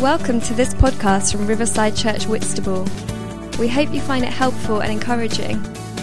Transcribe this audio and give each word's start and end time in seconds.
Welcome 0.00 0.40
to 0.42 0.54
this 0.54 0.74
podcast 0.74 1.32
from 1.32 1.48
Riverside 1.48 1.96
Church 1.96 2.28
Whitstable. 2.28 2.86
We 3.58 3.66
hope 3.66 3.92
you 3.92 4.00
find 4.00 4.24
it 4.24 4.32
helpful 4.32 4.78
and 4.78 4.92
encouraging. 4.92 5.60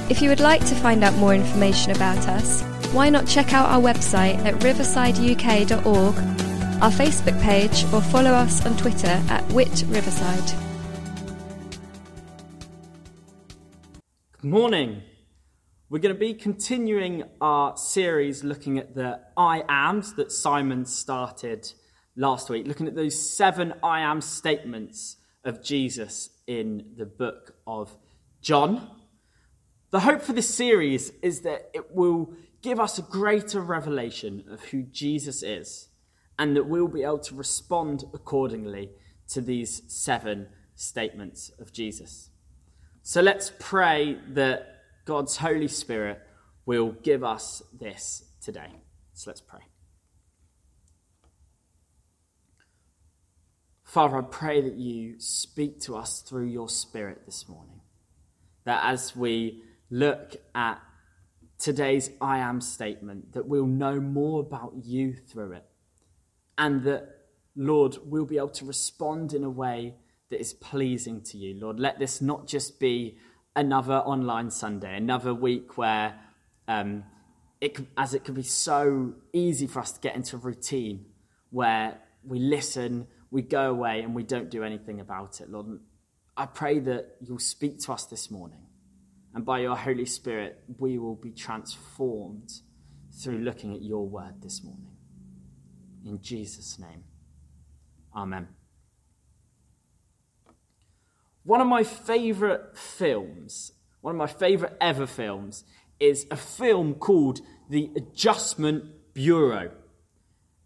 If 0.09 0.21
you 0.21 0.27
would 0.27 0.41
like 0.41 0.59
to 0.65 0.75
find 0.75 1.01
out 1.01 1.13
more 1.13 1.33
information 1.33 1.93
about 1.93 2.27
us, 2.27 2.61
why 2.91 3.09
not 3.09 3.25
check 3.25 3.53
out 3.53 3.69
our 3.69 3.79
website 3.79 4.35
at 4.43 4.55
riversideuk.org, 4.55 6.15
our 6.83 6.91
Facebook 6.91 7.41
page, 7.41 7.85
or 7.93 8.01
follow 8.01 8.31
us 8.31 8.65
on 8.65 8.75
Twitter 8.75 9.07
at 9.29 9.49
Whit 9.53 9.85
Riverside. 9.87 10.51
Good 14.41 14.51
morning. 14.51 15.03
We're 15.89 15.99
going 15.99 16.13
to 16.13 16.19
be 16.19 16.33
continuing 16.33 17.23
our 17.39 17.77
series 17.77 18.43
looking 18.43 18.77
at 18.77 18.93
the 18.93 19.21
I 19.37 19.63
ams 19.69 20.15
that 20.15 20.33
Simon 20.33 20.85
started 20.85 21.71
last 22.15 22.49
week, 22.49 22.67
looking 22.67 22.87
at 22.87 22.95
those 22.95 23.17
seven 23.17 23.73
I 23.83 24.01
am 24.01 24.21
statements 24.21 25.17
of 25.43 25.63
Jesus 25.63 26.29
in 26.47 26.93
the 26.97 27.05
book 27.05 27.55
of 27.67 27.95
John. 28.41 28.89
The 29.91 29.99
hope 29.99 30.21
for 30.21 30.33
this 30.33 30.53
series 30.53 31.11
is 31.21 31.41
that 31.41 31.69
it 31.73 31.93
will 31.93 32.33
give 32.61 32.79
us 32.79 32.97
a 32.97 33.03
greater 33.03 33.61
revelation 33.61 34.43
of 34.49 34.63
who 34.65 34.83
Jesus 34.83 35.43
is 35.43 35.89
and 36.37 36.55
that 36.55 36.65
we'll 36.65 36.87
be 36.87 37.03
able 37.03 37.19
to 37.19 37.35
respond 37.35 38.03
accordingly 38.13 38.89
to 39.29 39.41
these 39.41 39.81
seven 39.87 40.47
statements 40.75 41.51
of 41.59 41.71
Jesus. 41.71 42.29
So 43.03 43.21
let's 43.21 43.51
pray 43.59 44.17
that 44.29 44.81
God's 45.05 45.37
Holy 45.37 45.67
Spirit 45.67 46.19
will 46.65 46.91
give 46.91 47.23
us 47.23 47.61
this 47.71 48.23
today. 48.41 48.71
So 49.13 49.29
let's 49.29 49.41
pray. 49.41 49.61
Father, 53.95 54.17
I 54.17 54.23
pray 54.23 54.59
that 54.59 54.75
you 54.75 55.15
speak 55.19 55.79
to 55.83 55.95
us 55.95 56.19
through 56.19 56.47
your 56.47 56.67
Spirit 56.67 57.21
this 57.25 57.47
morning. 57.47 57.79
That 58.65 58.81
as 58.83 59.15
we 59.15 59.63
look 59.89 60.35
at 60.53 60.81
today's 61.57 62.09
I 62.19 62.39
am 62.39 62.59
statement, 62.59 63.31
that 63.31 63.47
we'll 63.47 63.65
know 63.65 64.01
more 64.01 64.41
about 64.41 64.73
you 64.83 65.13
through 65.13 65.53
it. 65.53 65.65
And 66.57 66.83
that, 66.83 67.07
Lord, 67.55 67.95
we'll 68.03 68.25
be 68.25 68.35
able 68.35 68.49
to 68.49 68.65
respond 68.65 69.31
in 69.31 69.45
a 69.45 69.49
way 69.49 69.95
that 70.29 70.41
is 70.41 70.51
pleasing 70.51 71.21
to 71.27 71.37
you. 71.37 71.57
Lord, 71.57 71.79
let 71.79 71.97
this 71.97 72.21
not 72.21 72.47
just 72.47 72.81
be 72.81 73.17
another 73.55 73.99
online 73.99 74.51
Sunday, 74.51 74.97
another 74.97 75.33
week 75.33 75.77
where, 75.77 76.19
um, 76.67 77.05
it, 77.61 77.79
as 77.95 78.13
it 78.13 78.25
can 78.25 78.33
be 78.33 78.43
so 78.43 79.13
easy 79.31 79.67
for 79.67 79.79
us 79.79 79.93
to 79.93 80.01
get 80.01 80.17
into 80.17 80.35
a 80.35 80.39
routine 80.39 81.05
where 81.49 82.01
we 82.25 82.39
listen, 82.39 83.07
we 83.35 83.41
go 83.41 83.69
away, 83.69 83.99
and 83.99 84.15
we 84.15 84.23
don't 84.23 84.49
do 84.49 84.63
anything 84.63 85.01
about 85.01 85.41
it. 85.41 85.49
Lord, 85.49 85.81
I 86.37 86.45
pray 86.45 86.79
that 86.79 87.17
you'll 87.19 87.37
speak 87.37 87.81
to 87.81 87.91
us 87.91 88.05
this 88.05 88.31
morning. 88.31 88.61
And 89.33 89.43
by 89.43 89.59
your 89.59 89.75
Holy 89.75 90.05
Spirit, 90.05 90.63
we 90.79 90.97
will 90.97 91.17
be 91.17 91.31
transformed 91.31 92.49
through 93.21 93.39
looking 93.39 93.75
at 93.75 93.81
your 93.81 94.07
word 94.07 94.41
this 94.41 94.63
morning. 94.63 94.95
In 96.05 96.21
Jesus' 96.21 96.79
name, 96.79 97.03
Amen. 98.15 98.47
One 101.43 101.59
of 101.59 101.67
my 101.67 101.83
favorite 101.83 102.77
films, 102.77 103.73
one 103.99 104.15
of 104.15 104.17
my 104.17 104.27
favorite 104.27 104.77
ever 104.79 105.05
films, 105.05 105.65
is 105.99 106.25
a 106.31 106.37
film 106.37 106.93
called 106.93 107.41
The 107.69 107.91
Adjustment 107.97 109.13
Bureau. 109.13 109.71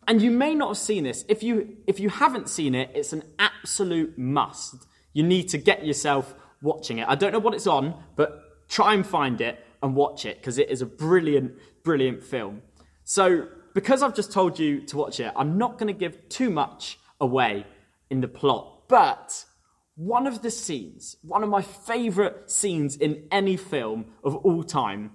And 0.09 0.23
you 0.23 0.31
may 0.31 0.55
not 0.55 0.69
have 0.69 0.77
seen 0.79 1.03
this. 1.03 1.23
If 1.29 1.43
you, 1.43 1.77
if 1.85 1.99
you 1.99 2.09
haven't 2.09 2.49
seen 2.49 2.73
it, 2.73 2.89
it's 2.95 3.13
an 3.13 3.21
absolute 3.37 4.17
must. 4.17 4.87
You 5.13 5.21
need 5.21 5.49
to 5.49 5.59
get 5.59 5.85
yourself 5.85 6.33
watching 6.63 6.97
it. 6.97 7.07
I 7.07 7.13
don't 7.13 7.31
know 7.31 7.37
what 7.37 7.53
it's 7.53 7.67
on, 7.67 7.93
but 8.15 8.67
try 8.67 8.95
and 8.95 9.05
find 9.05 9.39
it 9.39 9.63
and 9.83 9.95
watch 9.95 10.25
it 10.25 10.37
because 10.37 10.57
it 10.57 10.71
is 10.71 10.81
a 10.81 10.87
brilliant, 10.87 11.53
brilliant 11.83 12.23
film. 12.23 12.63
So, 13.03 13.49
because 13.75 14.01
I've 14.01 14.15
just 14.15 14.31
told 14.31 14.57
you 14.57 14.81
to 14.87 14.97
watch 14.97 15.19
it, 15.19 15.31
I'm 15.35 15.59
not 15.59 15.77
going 15.77 15.93
to 15.93 15.99
give 15.99 16.27
too 16.27 16.49
much 16.49 16.97
away 17.21 17.67
in 18.09 18.19
the 18.19 18.27
plot. 18.27 18.87
But 18.87 19.45
one 19.93 20.25
of 20.25 20.41
the 20.41 20.49
scenes, 20.49 21.17
one 21.21 21.43
of 21.43 21.49
my 21.49 21.61
favorite 21.61 22.49
scenes 22.49 22.97
in 22.97 23.27
any 23.31 23.57
film 23.57 24.05
of 24.23 24.37
all 24.37 24.63
time, 24.63 25.11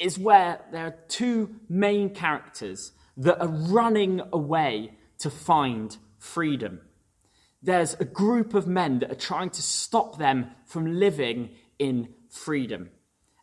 is 0.00 0.18
where 0.18 0.60
there 0.72 0.86
are 0.86 0.96
two 1.06 1.54
main 1.68 2.10
characters 2.10 2.90
that 3.16 3.40
are 3.40 3.48
running 3.48 4.20
away 4.32 4.96
to 5.18 5.30
find 5.30 5.96
freedom. 6.18 6.80
There's 7.62 7.94
a 7.94 8.04
group 8.04 8.54
of 8.54 8.66
men 8.66 8.98
that 8.98 9.10
are 9.10 9.16
trying 9.16 9.50
to 9.50 9.62
stop 9.62 10.18
them 10.18 10.50
from 10.66 10.98
living 10.98 11.50
in 11.78 12.08
freedom. 12.30 12.90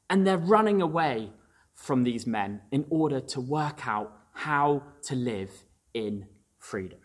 And 0.09 0.27
they're 0.27 0.37
running 0.37 0.81
away 0.81 1.31
from 1.73 2.03
these 2.03 2.27
men 2.27 2.61
in 2.71 2.85
order 2.89 3.19
to 3.19 3.41
work 3.41 3.87
out 3.87 4.15
how 4.33 4.83
to 5.03 5.15
live 5.15 5.49
in 5.93 6.27
freedom. 6.59 6.99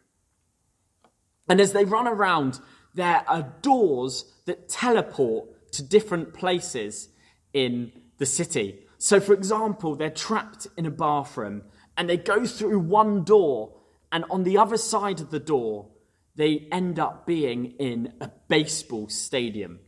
And 1.49 1.61
as 1.61 1.73
they 1.73 1.85
run 1.85 2.07
around, 2.07 2.61
there 2.95 3.25
are 3.29 3.55
doors 3.63 4.25
that 4.47 4.69
teleport 4.69 5.73
to 5.73 5.83
different 5.83 6.35
places 6.35 7.09
in 7.53 7.93
the 8.19 8.27
city. 8.27 8.81
So, 8.99 9.21
for 9.21 9.35
example, 9.35 9.95
they're 9.95 10.11
trapped 10.11 10.67
in 10.77 10.87
a 10.87 10.91
bathroom 10.91 11.63
and 11.97 12.09
they 12.09 12.17
go 12.17 12.47
through 12.47 12.81
one 12.81 13.25
door, 13.25 13.73
and 14.13 14.25
on 14.31 14.45
the 14.45 14.59
other 14.59 14.77
side 14.77 15.21
of 15.21 15.31
the 15.31 15.41
door, 15.41 15.89
they 16.35 16.69
end 16.71 16.99
up 16.99 17.27
being 17.27 17.73
in 17.79 18.13
a 18.21 18.31
baseball 18.49 19.09
stadium. 19.09 19.81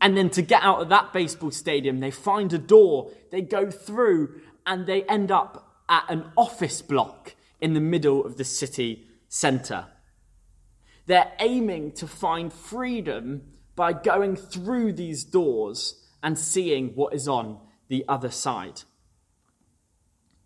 And 0.00 0.16
then 0.16 0.30
to 0.30 0.42
get 0.42 0.62
out 0.62 0.80
of 0.80 0.88
that 0.88 1.12
baseball 1.12 1.50
stadium, 1.50 2.00
they 2.00 2.10
find 2.10 2.52
a 2.52 2.58
door, 2.58 3.10
they 3.30 3.42
go 3.42 3.70
through, 3.70 4.40
and 4.66 4.86
they 4.86 5.04
end 5.04 5.30
up 5.30 5.76
at 5.88 6.04
an 6.08 6.24
office 6.36 6.82
block 6.82 7.34
in 7.60 7.74
the 7.74 7.80
middle 7.80 8.24
of 8.24 8.36
the 8.36 8.44
city 8.44 9.06
centre. 9.28 9.86
They're 11.06 11.32
aiming 11.38 11.92
to 11.92 12.06
find 12.06 12.52
freedom 12.52 13.42
by 13.76 13.92
going 13.92 14.36
through 14.36 14.94
these 14.94 15.24
doors 15.24 16.02
and 16.22 16.38
seeing 16.38 16.90
what 16.90 17.14
is 17.14 17.28
on 17.28 17.58
the 17.88 18.04
other 18.08 18.30
side. 18.30 18.82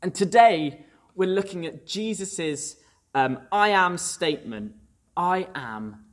And 0.02 0.14
today, 0.14 0.85
we're 1.16 1.28
looking 1.28 1.66
at 1.66 1.86
Jesus' 1.86 2.76
um, 3.14 3.40
I 3.50 3.70
am 3.70 3.98
statement 3.98 4.74
I 5.16 5.48
am 5.54 6.04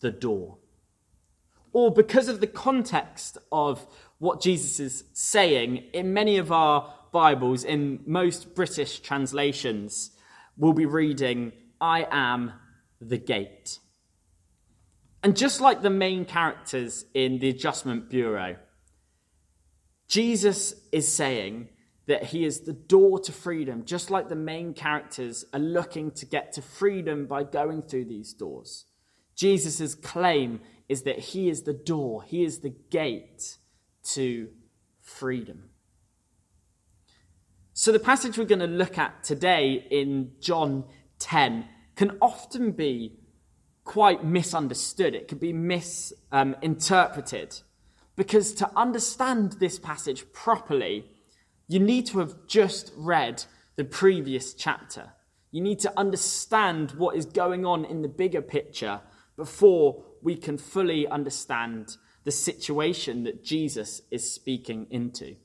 the 0.00 0.10
door. 0.10 0.58
Or 1.72 1.92
because 1.92 2.28
of 2.28 2.40
the 2.40 2.48
context 2.48 3.38
of 3.52 3.86
what 4.18 4.42
Jesus 4.42 4.80
is 4.80 5.04
saying, 5.12 5.84
in 5.92 6.12
many 6.12 6.38
of 6.38 6.50
our 6.50 6.92
Bibles, 7.12 7.62
in 7.62 8.00
most 8.04 8.54
British 8.56 8.98
translations, 8.98 10.10
we'll 10.56 10.72
be 10.72 10.86
reading, 10.86 11.52
I 11.80 12.06
am 12.10 12.52
the 13.00 13.18
gate. 13.18 13.78
And 15.22 15.36
just 15.36 15.60
like 15.60 15.82
the 15.82 15.90
main 15.90 16.24
characters 16.24 17.04
in 17.14 17.38
the 17.38 17.48
Adjustment 17.48 18.10
Bureau, 18.10 18.56
Jesus 20.08 20.74
is 20.90 21.12
saying 21.12 21.68
that 22.08 22.24
he 22.24 22.44
is 22.44 22.62
the 22.62 22.72
door 22.72 23.20
to 23.20 23.30
freedom, 23.30 23.84
just 23.84 24.10
like 24.10 24.30
the 24.30 24.34
main 24.34 24.72
characters 24.72 25.44
are 25.52 25.60
looking 25.60 26.10
to 26.10 26.24
get 26.24 26.54
to 26.54 26.62
freedom 26.62 27.26
by 27.26 27.44
going 27.44 27.82
through 27.82 28.06
these 28.06 28.32
doors. 28.32 28.86
Jesus' 29.36 29.94
claim 29.94 30.60
is 30.88 31.02
that 31.02 31.18
he 31.18 31.50
is 31.50 31.62
the 31.62 31.74
door, 31.74 32.22
he 32.22 32.44
is 32.44 32.60
the 32.60 32.74
gate 32.90 33.58
to 34.02 34.48
freedom. 35.02 35.64
So, 37.74 37.92
the 37.92 38.00
passage 38.00 38.38
we're 38.38 38.46
going 38.46 38.60
to 38.60 38.66
look 38.66 38.96
at 38.96 39.22
today 39.22 39.86
in 39.90 40.32
John 40.40 40.84
10 41.18 41.66
can 41.94 42.16
often 42.22 42.72
be 42.72 43.18
quite 43.84 44.24
misunderstood, 44.24 45.14
it 45.14 45.28
can 45.28 45.36
be 45.36 45.52
misinterpreted. 45.52 47.52
Um, 47.52 47.58
because 48.16 48.54
to 48.54 48.70
understand 48.74 49.52
this 49.60 49.78
passage 49.78 50.24
properly, 50.32 51.04
you 51.68 51.78
need 51.78 52.06
to 52.06 52.18
have 52.18 52.34
just 52.46 52.92
read 52.96 53.44
the 53.76 53.84
previous 53.84 54.54
chapter. 54.54 55.12
You 55.50 55.62
need 55.62 55.78
to 55.80 55.92
understand 55.98 56.92
what 56.92 57.16
is 57.16 57.26
going 57.26 57.64
on 57.64 57.84
in 57.84 58.02
the 58.02 58.08
bigger 58.08 58.42
picture 58.42 59.00
before 59.36 60.04
we 60.22 60.34
can 60.34 60.58
fully 60.58 61.06
understand 61.06 61.96
the 62.24 62.30
situation 62.30 63.24
that 63.24 63.44
Jesus 63.44 64.02
is 64.10 64.30
speaking 64.30 64.86
into. 64.90 65.36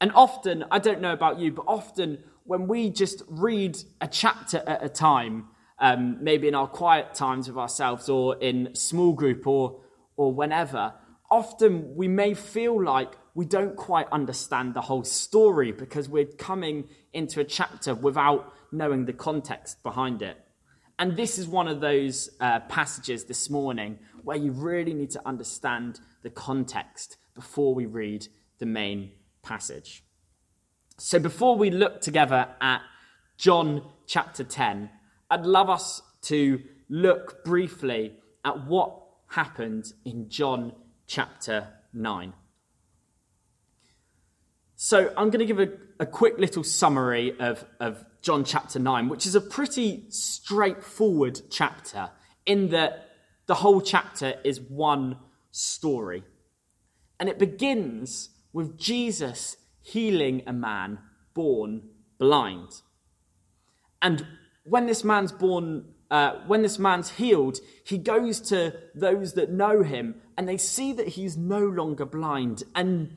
And 0.00 0.10
often, 0.14 0.64
I 0.70 0.78
don't 0.80 1.00
know 1.00 1.12
about 1.12 1.38
you, 1.38 1.52
but 1.52 1.64
often 1.68 2.18
when 2.44 2.66
we 2.66 2.90
just 2.90 3.22
read 3.28 3.78
a 4.00 4.08
chapter 4.08 4.62
at 4.66 4.82
a 4.82 4.88
time, 4.88 5.48
um, 5.78 6.22
maybe 6.22 6.48
in 6.48 6.54
our 6.54 6.66
quiet 6.66 7.14
times 7.14 7.46
with 7.46 7.56
ourselves 7.56 8.08
or 8.08 8.36
in 8.38 8.74
small 8.74 9.12
group 9.12 9.46
or, 9.46 9.80
or 10.16 10.32
whenever, 10.32 10.94
often 11.30 11.94
we 11.94 12.08
may 12.08 12.34
feel 12.34 12.82
like 12.82 13.12
we 13.34 13.44
don't 13.44 13.76
quite 13.76 14.06
understand 14.12 14.74
the 14.74 14.80
whole 14.80 15.04
story 15.04 15.72
because 15.72 16.08
we're 16.08 16.26
coming 16.26 16.88
into 17.12 17.40
a 17.40 17.44
chapter 17.44 17.94
without 17.94 18.52
knowing 18.70 19.06
the 19.06 19.12
context 19.12 19.82
behind 19.82 20.22
it. 20.22 20.36
And 20.98 21.16
this 21.16 21.38
is 21.38 21.48
one 21.48 21.68
of 21.68 21.80
those 21.80 22.30
uh, 22.40 22.60
passages 22.60 23.24
this 23.24 23.48
morning 23.48 23.98
where 24.22 24.36
you 24.36 24.52
really 24.52 24.94
need 24.94 25.10
to 25.10 25.22
understand 25.26 26.00
the 26.22 26.30
context 26.30 27.16
before 27.34 27.74
we 27.74 27.86
read 27.86 28.26
the 28.58 28.66
main 28.66 29.12
passage. 29.42 30.04
So, 30.98 31.18
before 31.18 31.56
we 31.56 31.70
look 31.70 32.00
together 32.00 32.48
at 32.60 32.82
John 33.38 33.82
chapter 34.06 34.44
10, 34.44 34.90
I'd 35.30 35.46
love 35.46 35.70
us 35.70 36.02
to 36.22 36.60
look 36.88 37.44
briefly 37.44 38.12
at 38.44 38.66
what 38.66 39.02
happened 39.28 39.86
in 40.04 40.28
John 40.28 40.72
chapter 41.06 41.68
9. 41.94 42.34
So, 44.84 45.12
I'm 45.16 45.30
going 45.30 45.38
to 45.38 45.44
give 45.46 45.60
a, 45.60 45.68
a 46.00 46.06
quick 46.06 46.38
little 46.38 46.64
summary 46.64 47.38
of, 47.38 47.64
of 47.78 48.04
John 48.20 48.42
chapter 48.42 48.80
9, 48.80 49.08
which 49.08 49.26
is 49.26 49.36
a 49.36 49.40
pretty 49.40 50.06
straightforward 50.08 51.40
chapter 51.52 52.10
in 52.46 52.70
that 52.70 53.10
the 53.46 53.54
whole 53.54 53.80
chapter 53.80 54.34
is 54.42 54.60
one 54.60 55.18
story. 55.52 56.24
And 57.20 57.28
it 57.28 57.38
begins 57.38 58.30
with 58.52 58.76
Jesus 58.76 59.56
healing 59.82 60.42
a 60.48 60.52
man 60.52 60.98
born 61.32 61.82
blind. 62.18 62.70
And 64.02 64.26
when 64.64 64.86
this 64.86 65.04
man's 65.04 65.30
born, 65.30 65.94
uh, 66.10 66.40
when 66.48 66.62
this 66.62 66.80
man's 66.80 67.08
healed, 67.08 67.60
he 67.84 67.98
goes 67.98 68.40
to 68.48 68.74
those 68.96 69.34
that 69.34 69.48
know 69.48 69.84
him 69.84 70.16
and 70.36 70.48
they 70.48 70.58
see 70.58 70.92
that 70.94 71.06
he's 71.06 71.36
no 71.36 71.60
longer 71.60 72.04
blind. 72.04 72.64
And 72.74 73.16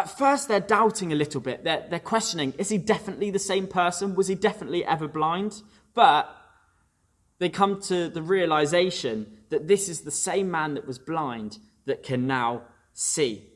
at 0.00 0.18
first 0.18 0.48
they're 0.48 0.60
doubting 0.60 1.12
a 1.12 1.14
little 1.14 1.40
bit. 1.40 1.64
They're, 1.64 1.86
they're 1.88 1.98
questioning, 1.98 2.54
is 2.58 2.68
he 2.68 2.78
definitely 2.78 3.30
the 3.30 3.38
same 3.38 3.66
person? 3.66 4.14
Was 4.14 4.28
he 4.28 4.34
definitely 4.34 4.84
ever 4.84 5.06
blind? 5.06 5.62
But 5.94 6.34
they 7.38 7.48
come 7.48 7.80
to 7.82 8.08
the 8.08 8.22
realization 8.22 9.38
that 9.50 9.68
this 9.68 9.88
is 9.88 10.00
the 10.00 10.10
same 10.10 10.50
man 10.50 10.74
that 10.74 10.86
was 10.86 10.98
blind 10.98 11.58
that 11.86 12.02
can 12.02 12.26
now 12.26 12.62
see. 12.92 13.46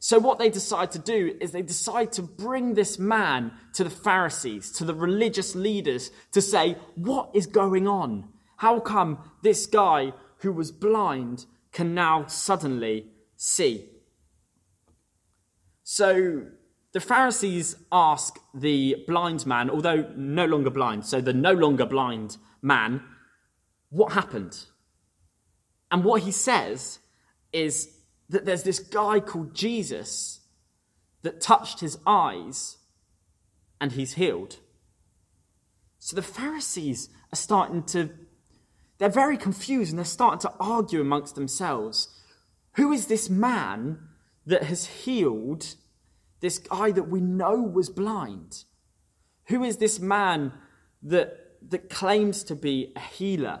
So, 0.00 0.18
what 0.18 0.38
they 0.38 0.48
decide 0.48 0.92
to 0.92 0.98
do 0.98 1.36
is 1.40 1.50
they 1.50 1.62
decide 1.62 2.12
to 2.12 2.22
bring 2.22 2.74
this 2.74 2.98
man 2.98 3.52
to 3.74 3.82
the 3.82 3.90
Pharisees, 3.90 4.70
to 4.72 4.84
the 4.84 4.94
religious 4.94 5.54
leaders, 5.56 6.10
to 6.32 6.40
say, 6.40 6.76
What 6.94 7.30
is 7.34 7.46
going 7.46 7.88
on? 7.88 8.28
How 8.58 8.78
come 8.80 9.18
this 9.42 9.66
guy 9.66 10.12
who 10.38 10.52
was 10.52 10.70
blind 10.70 11.46
can 11.72 11.94
now 11.94 12.26
suddenly 12.26 13.08
see? 13.36 13.86
So, 15.90 16.42
the 16.92 17.00
Pharisees 17.00 17.76
ask 17.90 18.38
the 18.52 19.04
blind 19.06 19.46
man, 19.46 19.70
although 19.70 20.12
no 20.14 20.44
longer 20.44 20.68
blind, 20.68 21.06
so 21.06 21.22
the 21.22 21.32
no 21.32 21.54
longer 21.54 21.86
blind 21.86 22.36
man, 22.60 23.02
what 23.88 24.12
happened? 24.12 24.66
And 25.90 26.04
what 26.04 26.20
he 26.24 26.30
says 26.30 26.98
is 27.54 27.88
that 28.28 28.44
there's 28.44 28.64
this 28.64 28.80
guy 28.80 29.18
called 29.20 29.54
Jesus 29.54 30.40
that 31.22 31.40
touched 31.40 31.80
his 31.80 31.96
eyes 32.06 32.76
and 33.80 33.92
he's 33.92 34.12
healed. 34.12 34.58
So 35.98 36.14
the 36.14 36.20
Pharisees 36.20 37.08
are 37.32 37.36
starting 37.36 37.82
to, 37.84 38.10
they're 38.98 39.08
very 39.08 39.38
confused 39.38 39.92
and 39.92 39.98
they're 39.98 40.04
starting 40.04 40.40
to 40.40 40.52
argue 40.60 41.00
amongst 41.00 41.34
themselves. 41.34 42.08
Who 42.74 42.92
is 42.92 43.06
this 43.06 43.30
man 43.30 44.00
that 44.48 44.64
has 44.64 44.86
healed 44.86 45.74
this 46.40 46.58
guy 46.58 46.90
that 46.90 47.08
we 47.08 47.20
know 47.20 47.60
was 47.60 47.90
blind? 47.90 48.64
Who 49.48 49.62
is 49.62 49.76
this 49.76 50.00
man 50.00 50.52
that, 51.02 51.58
that 51.70 51.90
claims 51.90 52.42
to 52.44 52.54
be 52.54 52.92
a 52.96 53.00
healer? 53.00 53.60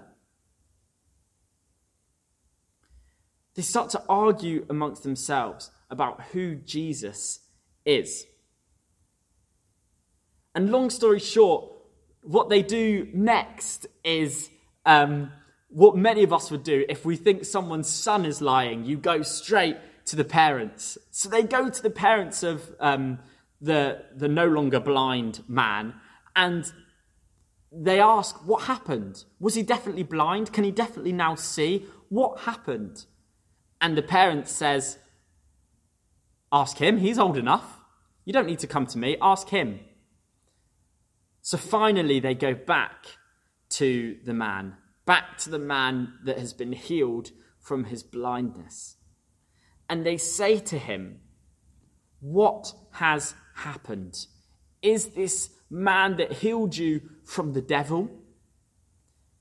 They 3.54 3.62
start 3.62 3.90
to 3.90 4.02
argue 4.08 4.64
amongst 4.70 5.02
themselves 5.02 5.70
about 5.90 6.22
who 6.32 6.54
Jesus 6.54 7.40
is. 7.84 8.24
And 10.54 10.70
long 10.70 10.88
story 10.88 11.20
short, 11.20 11.70
what 12.22 12.48
they 12.48 12.62
do 12.62 13.08
next 13.12 13.86
is 14.04 14.48
um, 14.86 15.32
what 15.68 15.96
many 15.96 16.22
of 16.22 16.32
us 16.32 16.50
would 16.50 16.62
do 16.62 16.86
if 16.88 17.04
we 17.04 17.16
think 17.16 17.44
someone's 17.44 17.88
son 17.90 18.24
is 18.24 18.40
lying. 18.40 18.86
You 18.86 18.96
go 18.96 19.20
straight 19.20 19.76
to 20.08 20.16
the 20.16 20.24
parents. 20.24 20.98
So 21.10 21.28
they 21.28 21.42
go 21.42 21.68
to 21.68 21.82
the 21.82 21.90
parents 21.90 22.42
of 22.42 22.74
um, 22.80 23.18
the, 23.60 24.04
the 24.14 24.28
no 24.28 24.46
longer 24.46 24.80
blind 24.80 25.42
man 25.48 25.94
and 26.34 26.70
they 27.70 28.00
ask, 28.00 28.36
What 28.46 28.64
happened? 28.64 29.24
Was 29.38 29.54
he 29.54 29.62
definitely 29.62 30.02
blind? 30.02 30.52
Can 30.52 30.64
he 30.64 30.70
definitely 30.70 31.12
now 31.12 31.34
see? 31.34 31.84
What 32.08 32.40
happened? 32.40 33.04
And 33.80 33.96
the 33.96 34.02
parent 34.02 34.48
says, 34.48 34.98
Ask 36.50 36.78
him, 36.78 36.98
he's 36.98 37.18
old 37.18 37.36
enough. 37.36 37.80
You 38.24 38.32
don't 38.32 38.46
need 38.46 38.60
to 38.60 38.66
come 38.66 38.86
to 38.86 38.98
me, 38.98 39.16
ask 39.20 39.48
him. 39.48 39.80
So 41.42 41.58
finally, 41.58 42.20
they 42.20 42.34
go 42.34 42.54
back 42.54 43.06
to 43.70 44.16
the 44.24 44.34
man, 44.34 44.76
back 45.04 45.36
to 45.38 45.50
the 45.50 45.58
man 45.58 46.14
that 46.24 46.38
has 46.38 46.52
been 46.52 46.72
healed 46.72 47.30
from 47.58 47.84
his 47.84 48.02
blindness. 48.02 48.96
And 49.88 50.04
they 50.04 50.16
say 50.16 50.58
to 50.58 50.78
him, 50.78 51.20
What 52.20 52.72
has 52.92 53.34
happened? 53.54 54.26
Is 54.82 55.08
this 55.08 55.50
man 55.70 56.16
that 56.16 56.32
healed 56.32 56.76
you 56.76 57.00
from 57.24 57.52
the 57.52 57.62
devil? 57.62 58.10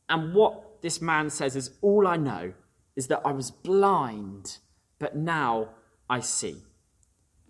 And 0.09 0.33
what 0.33 0.81
this 0.81 1.01
man 1.01 1.29
says 1.29 1.55
is, 1.55 1.71
All 1.81 2.07
I 2.07 2.17
know 2.17 2.53
is 2.95 3.07
that 3.07 3.21
I 3.25 3.31
was 3.31 3.51
blind, 3.51 4.57
but 4.99 5.15
now 5.15 5.69
I 6.09 6.21
see. 6.21 6.57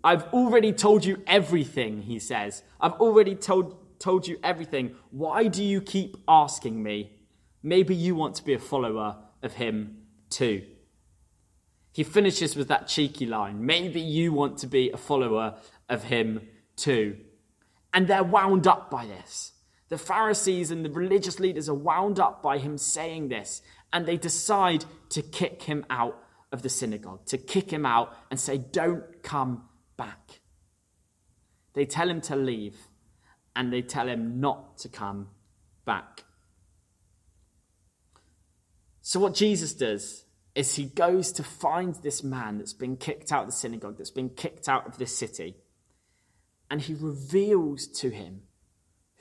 I've 0.04 0.24
already 0.32 0.72
told 0.72 1.04
you 1.04 1.22
everything, 1.26 2.02
he 2.02 2.18
says. 2.18 2.62
I've 2.80 2.92
already 2.94 3.34
told, 3.34 3.98
told 3.98 4.28
you 4.28 4.38
everything. 4.44 4.94
Why 5.10 5.48
do 5.48 5.64
you 5.64 5.80
keep 5.80 6.16
asking 6.28 6.82
me? 6.82 7.12
Maybe 7.62 7.94
you 7.94 8.14
want 8.14 8.36
to 8.36 8.44
be 8.44 8.54
a 8.54 8.58
follower 8.58 9.16
of 9.42 9.54
him 9.54 10.02
too. 10.30 10.64
He 11.92 12.04
finishes 12.04 12.54
with 12.54 12.68
that 12.68 12.86
cheeky 12.86 13.26
line 13.26 13.64
Maybe 13.64 14.00
you 14.00 14.32
want 14.32 14.58
to 14.58 14.66
be 14.66 14.90
a 14.90 14.96
follower 14.96 15.56
of 15.88 16.04
him 16.04 16.46
too. 16.76 17.16
And 17.92 18.06
they're 18.06 18.22
wound 18.22 18.66
up 18.66 18.90
by 18.90 19.06
this. 19.06 19.52
The 19.88 19.98
Pharisees 19.98 20.70
and 20.70 20.84
the 20.84 20.90
religious 20.90 21.40
leaders 21.40 21.68
are 21.68 21.74
wound 21.74 22.20
up 22.20 22.42
by 22.42 22.58
him 22.58 22.76
saying 22.76 23.28
this 23.28 23.62
and 23.92 24.06
they 24.06 24.16
decide 24.16 24.84
to 25.10 25.22
kick 25.22 25.62
him 25.62 25.84
out 25.88 26.22
of 26.52 26.62
the 26.62 26.68
synagogue, 26.68 27.24
to 27.26 27.38
kick 27.38 27.70
him 27.70 27.84
out 27.84 28.16
and 28.30 28.38
say, 28.38 28.58
Don't 28.58 29.22
come 29.22 29.64
back. 29.96 30.40
They 31.74 31.84
tell 31.84 32.08
him 32.08 32.20
to 32.22 32.36
leave, 32.36 32.76
and 33.54 33.72
they 33.72 33.82
tell 33.82 34.08
him 34.08 34.40
not 34.40 34.78
to 34.78 34.88
come 34.88 35.28
back. 35.84 36.24
So, 39.00 39.20
what 39.20 39.34
Jesus 39.34 39.74
does 39.74 40.24
is 40.58 40.74
he 40.74 40.86
goes 40.86 41.30
to 41.30 41.44
find 41.44 41.94
this 41.94 42.24
man 42.24 42.58
that's 42.58 42.72
been 42.72 42.96
kicked 42.96 43.30
out 43.30 43.42
of 43.42 43.46
the 43.46 43.52
synagogue, 43.52 43.96
that's 43.96 44.10
been 44.10 44.30
kicked 44.30 44.68
out 44.68 44.88
of 44.88 44.98
this 44.98 45.16
city, 45.16 45.54
and 46.68 46.82
he 46.82 46.94
reveals 46.94 47.86
to 47.86 48.10
him 48.10 48.42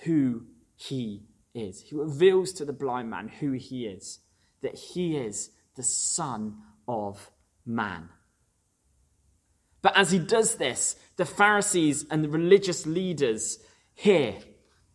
who 0.06 0.48
he 0.76 1.28
is. 1.54 1.82
He 1.82 1.96
reveals 1.96 2.54
to 2.54 2.66
the 2.66 2.74
blind 2.74 3.12
man 3.12 3.28
who 3.28 3.52
he 3.52 3.86
is 3.86 4.18
that 4.62 4.74
he 4.74 5.16
is 5.16 5.52
the 5.76 5.84
Son 5.84 6.58
of 6.88 7.30
Man. 7.68 8.10
But 9.84 9.96
as 9.96 10.10
he 10.10 10.18
does 10.18 10.56
this, 10.56 10.96
the 11.18 11.26
Pharisees 11.26 12.08
and 12.10 12.24
the 12.24 12.30
religious 12.30 12.88
leaders 12.88 13.60
hear. 13.94 14.34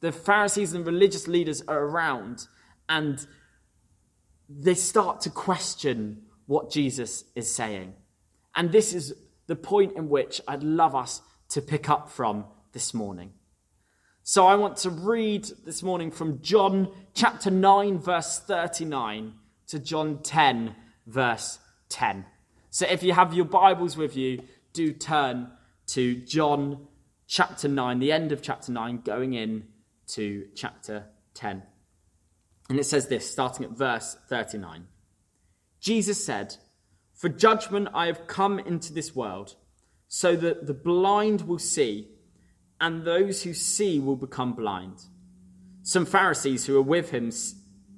The 0.00 0.10
Pharisees 0.10 0.72
and 0.72 0.84
religious 0.84 1.28
leaders 1.28 1.62
are 1.68 1.84
around 1.84 2.48
and 2.88 3.24
they 4.48 4.74
start 4.74 5.20
to 5.20 5.30
question 5.30 6.24
what 6.46 6.70
Jesus 6.70 7.24
is 7.34 7.52
saying. 7.52 7.94
And 8.54 8.70
this 8.70 8.94
is 8.94 9.14
the 9.46 9.56
point 9.56 9.96
in 9.96 10.08
which 10.08 10.40
I'd 10.46 10.62
love 10.62 10.94
us 10.94 11.22
to 11.50 11.62
pick 11.62 11.88
up 11.88 12.10
from 12.10 12.44
this 12.72 12.94
morning. 12.94 13.32
So 14.22 14.46
I 14.46 14.54
want 14.54 14.76
to 14.78 14.90
read 14.90 15.48
this 15.64 15.82
morning 15.82 16.10
from 16.10 16.40
John 16.42 16.92
chapter 17.12 17.50
9, 17.50 17.98
verse 17.98 18.38
39 18.38 19.34
to 19.68 19.78
John 19.78 20.22
10, 20.22 20.74
verse 21.06 21.58
10. 21.88 22.24
So 22.70 22.86
if 22.86 23.02
you 23.02 23.12
have 23.12 23.34
your 23.34 23.44
Bibles 23.44 23.96
with 23.96 24.16
you, 24.16 24.42
do 24.72 24.92
turn 24.92 25.50
to 25.88 26.14
John 26.14 26.86
chapter 27.26 27.68
9, 27.68 27.98
the 27.98 28.12
end 28.12 28.32
of 28.32 28.42
chapter 28.42 28.70
9, 28.70 28.98
going 28.98 29.34
in 29.34 29.64
to 30.08 30.46
chapter 30.54 31.04
10. 31.34 31.62
And 32.68 32.78
it 32.78 32.84
says 32.84 33.08
this, 33.08 33.30
starting 33.30 33.64
at 33.64 33.72
verse 33.72 34.16
39. 34.28 34.86
Jesus 35.82 36.24
said, 36.24 36.56
For 37.12 37.28
judgment 37.28 37.88
I 37.92 38.06
have 38.06 38.26
come 38.26 38.58
into 38.58 38.94
this 38.94 39.14
world, 39.14 39.56
so 40.08 40.36
that 40.36 40.66
the 40.66 40.74
blind 40.74 41.42
will 41.42 41.58
see, 41.58 42.08
and 42.80 43.04
those 43.04 43.42
who 43.42 43.52
see 43.52 43.98
will 43.98 44.16
become 44.16 44.54
blind. 44.54 45.02
Some 45.82 46.06
Pharisees 46.06 46.66
who 46.66 46.74
were 46.74 46.82
with 46.82 47.10
him 47.10 47.32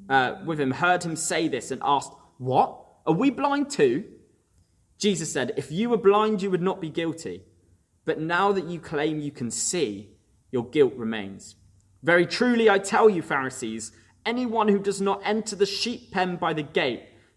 uh, 0.08 0.36
with 0.44 0.60
him 0.60 0.70
heard 0.70 1.02
him 1.02 1.16
say 1.16 1.48
this 1.48 1.70
and 1.70 1.80
asked, 1.84 2.12
What? 2.38 2.80
Are 3.06 3.12
we 3.12 3.30
blind 3.30 3.70
too? 3.70 4.04
Jesus 4.98 5.32
said, 5.32 5.52
If 5.56 5.70
you 5.70 5.90
were 5.90 5.98
blind, 5.98 6.42
you 6.42 6.50
would 6.50 6.62
not 6.62 6.80
be 6.80 6.88
guilty. 6.88 7.42
But 8.06 8.20
now 8.20 8.52
that 8.52 8.66
you 8.66 8.80
claim 8.80 9.20
you 9.20 9.30
can 9.30 9.50
see, 9.50 10.10
your 10.50 10.64
guilt 10.64 10.94
remains. 10.96 11.56
Very 12.02 12.26
truly, 12.26 12.68
I 12.68 12.78
tell 12.78 13.08
you, 13.08 13.22
Pharisees, 13.22 13.92
anyone 14.26 14.68
who 14.68 14.78
does 14.78 15.00
not 15.00 15.22
enter 15.24 15.56
the 15.56 15.66
sheep 15.66 16.10
pen 16.12 16.36
by 16.36 16.52
the 16.52 16.62
gate, 16.62 17.02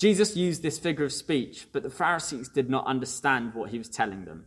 Jesus 0.00 0.34
used 0.34 0.62
this 0.62 0.78
figure 0.78 1.04
of 1.04 1.12
speech, 1.12 1.66
but 1.72 1.82
the 1.82 1.90
Pharisees 1.90 2.48
did 2.48 2.70
not 2.70 2.86
understand 2.86 3.52
what 3.54 3.68
he 3.68 3.76
was 3.76 3.90
telling 3.90 4.24
them. 4.24 4.46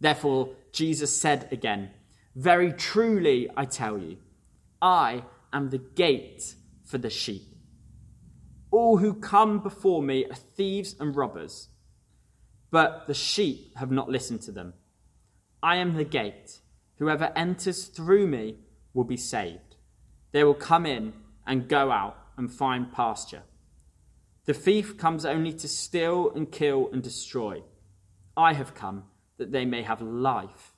Therefore, 0.00 0.48
Jesus 0.72 1.14
said 1.14 1.46
again, 1.52 1.90
Very 2.34 2.72
truly, 2.72 3.50
I 3.54 3.66
tell 3.66 3.98
you, 3.98 4.16
I 4.80 5.24
am 5.52 5.68
the 5.68 5.78
gate 5.78 6.54
for 6.86 6.96
the 6.96 7.10
sheep. 7.10 7.42
All 8.70 8.96
who 8.96 9.12
come 9.12 9.58
before 9.58 10.02
me 10.02 10.24
are 10.24 10.34
thieves 10.34 10.96
and 10.98 11.14
robbers, 11.14 11.68
but 12.70 13.06
the 13.06 13.14
sheep 13.14 13.76
have 13.76 13.90
not 13.90 14.08
listened 14.08 14.40
to 14.42 14.52
them. 14.52 14.72
I 15.62 15.76
am 15.76 15.96
the 15.96 16.04
gate. 16.04 16.60
Whoever 16.96 17.30
enters 17.36 17.84
through 17.84 18.26
me 18.26 18.56
will 18.94 19.04
be 19.04 19.18
saved. 19.18 19.76
They 20.32 20.44
will 20.44 20.54
come 20.54 20.86
in 20.86 21.12
and 21.46 21.68
go 21.68 21.90
out 21.90 22.16
and 22.38 22.50
find 22.50 22.90
pasture. 22.90 23.42
The 24.46 24.54
thief 24.54 24.98
comes 24.98 25.24
only 25.24 25.52
to 25.54 25.68
steal 25.68 26.30
and 26.34 26.50
kill 26.50 26.90
and 26.92 27.02
destroy. 27.02 27.62
I 28.36 28.52
have 28.52 28.74
come 28.74 29.04
that 29.38 29.52
they 29.52 29.64
may 29.64 29.82
have 29.82 30.02
life 30.02 30.74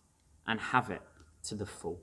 and 0.47 0.61
have 0.61 0.91
it 0.91 1.03
to 1.45 1.55
the 1.55 1.67
full. 1.67 2.01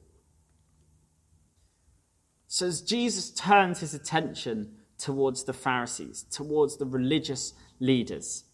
So, 2.48 2.68
as 2.68 2.82
Jesus 2.82 3.32
turns 3.32 3.80
his 3.80 3.94
attention 3.94 4.76
towards 4.98 5.44
the 5.44 5.54
Pharisees, 5.54 6.24
towards 6.24 6.78
the 6.78 6.86
religious 6.86 7.54
leaders. 7.80 8.46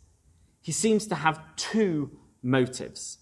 He 0.62 0.72
seems 0.72 1.08
to 1.08 1.16
have 1.16 1.40
two 1.56 2.18
motives. 2.42 3.20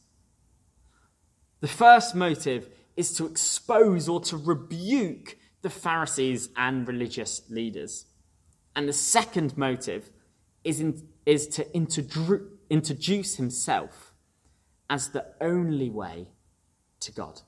The 1.60 1.67
first 1.67 2.15
motive 2.15 2.70
is 2.96 3.13
to 3.15 3.25
expose 3.25 4.08
or 4.08 4.22
to 4.22 4.38
rebuke 4.38 5.38
the 5.62 5.70
Pharisees 5.70 6.50
and 6.56 6.88
religious 6.88 7.41
leaders. 7.50 8.06
And 8.77 8.88
the 8.88 8.93
second 8.93 9.57
motive 9.57 10.12
is, 10.63 10.79
in, 10.79 11.01
is 11.25 11.48
to 11.48 11.65
introduce 11.75 13.36
himself 13.36 14.13
as 14.89 15.10
the 15.10 15.25
only 15.41 15.89
way 15.89 16.27
to 17.01 17.12
God. 17.12 17.41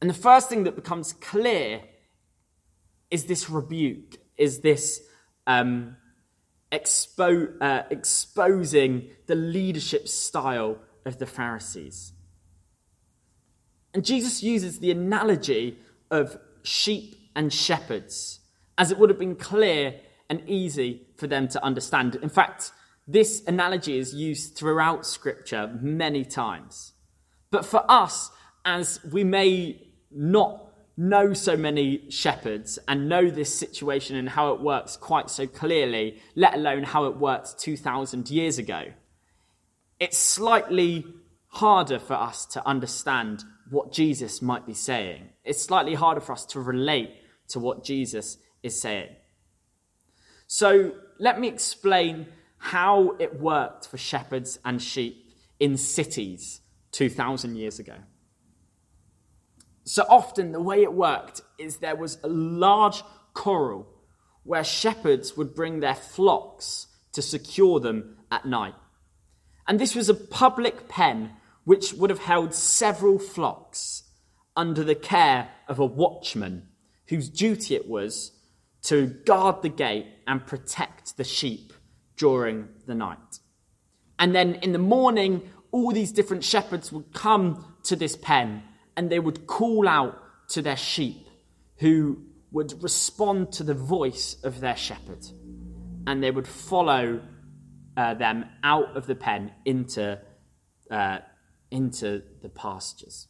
And 0.00 0.08
the 0.08 0.14
first 0.14 0.48
thing 0.48 0.64
that 0.64 0.76
becomes 0.76 1.12
clear 1.12 1.82
is 3.10 3.24
this 3.24 3.50
rebuke, 3.50 4.16
is 4.38 4.60
this 4.60 5.02
um, 5.46 5.96
expo- 6.70 7.60
uh, 7.60 7.82
exposing 7.90 9.10
the 9.26 9.34
leadership 9.34 10.08
style 10.08 10.78
of 11.04 11.18
the 11.18 11.26
Pharisees. 11.26 12.12
And 13.92 14.04
Jesus 14.04 14.42
uses 14.42 14.78
the 14.78 14.92
analogy 14.92 15.78
of 16.10 16.38
sheep 16.62 17.16
and 17.34 17.52
shepherds, 17.52 18.39
as 18.80 18.90
it 18.90 18.98
would 18.98 19.10
have 19.10 19.18
been 19.18 19.36
clear 19.36 19.94
and 20.30 20.42
easy 20.48 21.06
for 21.16 21.26
them 21.26 21.46
to 21.46 21.62
understand. 21.62 22.14
In 22.14 22.30
fact, 22.30 22.72
this 23.06 23.44
analogy 23.46 23.98
is 23.98 24.14
used 24.14 24.56
throughout 24.56 25.04
Scripture 25.04 25.78
many 25.82 26.24
times. 26.24 26.94
But 27.50 27.66
for 27.66 27.84
us, 27.90 28.30
as 28.64 28.98
we 29.12 29.22
may 29.22 29.86
not 30.10 30.72
know 30.96 31.34
so 31.34 31.58
many 31.58 32.10
shepherds 32.10 32.78
and 32.88 33.06
know 33.06 33.28
this 33.28 33.54
situation 33.54 34.16
and 34.16 34.30
how 34.30 34.54
it 34.54 34.62
works 34.62 34.96
quite 34.96 35.28
so 35.28 35.46
clearly, 35.46 36.18
let 36.34 36.54
alone 36.54 36.82
how 36.82 37.04
it 37.04 37.18
worked 37.18 37.58
2,000 37.58 38.30
years 38.30 38.56
ago, 38.56 38.84
it's 39.98 40.16
slightly 40.16 41.04
harder 41.48 41.98
for 41.98 42.14
us 42.14 42.46
to 42.46 42.66
understand 42.66 43.44
what 43.68 43.92
Jesus 43.92 44.40
might 44.40 44.66
be 44.66 44.72
saying. 44.72 45.28
It's 45.44 45.62
slightly 45.62 45.94
harder 45.94 46.22
for 46.22 46.32
us 46.32 46.46
to 46.46 46.60
relate 46.60 47.10
to 47.48 47.58
what 47.58 47.84
Jesus 47.84 48.38
is 48.62 48.80
saying. 48.80 49.08
So 50.46 50.94
let 51.18 51.38
me 51.38 51.48
explain 51.48 52.26
how 52.58 53.16
it 53.18 53.40
worked 53.40 53.86
for 53.88 53.96
shepherds 53.96 54.58
and 54.64 54.82
sheep 54.82 55.32
in 55.58 55.76
cities 55.76 56.60
2,000 56.92 57.56
years 57.56 57.78
ago. 57.78 57.94
So 59.84 60.04
often, 60.08 60.52
the 60.52 60.60
way 60.60 60.82
it 60.82 60.92
worked 60.92 61.40
is 61.58 61.78
there 61.78 61.96
was 61.96 62.18
a 62.22 62.28
large 62.28 63.02
corral 63.32 63.86
where 64.42 64.64
shepherds 64.64 65.36
would 65.36 65.54
bring 65.54 65.80
their 65.80 65.94
flocks 65.94 66.86
to 67.12 67.22
secure 67.22 67.80
them 67.80 68.16
at 68.30 68.46
night. 68.46 68.74
And 69.66 69.78
this 69.78 69.94
was 69.94 70.08
a 70.08 70.14
public 70.14 70.88
pen 70.88 71.32
which 71.64 71.92
would 71.94 72.10
have 72.10 72.20
held 72.20 72.54
several 72.54 73.18
flocks 73.18 74.04
under 74.56 74.82
the 74.82 74.94
care 74.94 75.48
of 75.68 75.78
a 75.78 75.86
watchman 75.86 76.68
whose 77.08 77.28
duty 77.28 77.74
it 77.74 77.88
was 77.88 78.32
to 78.82 79.06
guard 79.06 79.62
the 79.62 79.68
gate 79.68 80.06
and 80.26 80.46
protect 80.46 81.16
the 81.16 81.24
sheep 81.24 81.72
during 82.16 82.68
the 82.86 82.94
night. 82.94 83.38
And 84.18 84.34
then 84.34 84.56
in 84.56 84.72
the 84.72 84.78
morning, 84.78 85.42
all 85.72 85.92
these 85.92 86.12
different 86.12 86.44
shepherds 86.44 86.92
would 86.92 87.12
come 87.12 87.74
to 87.84 87.96
this 87.96 88.16
pen 88.16 88.62
and 88.96 89.10
they 89.10 89.18
would 89.18 89.46
call 89.46 89.88
out 89.88 90.18
to 90.48 90.62
their 90.62 90.76
sheep 90.76 91.26
who 91.78 92.22
would 92.52 92.82
respond 92.82 93.52
to 93.52 93.64
the 93.64 93.74
voice 93.74 94.36
of 94.42 94.60
their 94.60 94.76
shepherd 94.76 95.24
and 96.06 96.22
they 96.22 96.30
would 96.30 96.48
follow 96.48 97.20
uh, 97.96 98.14
them 98.14 98.44
out 98.62 98.96
of 98.96 99.06
the 99.06 99.14
pen 99.14 99.52
into, 99.64 100.18
uh, 100.90 101.18
into 101.70 102.22
the 102.42 102.48
pastures. 102.48 103.28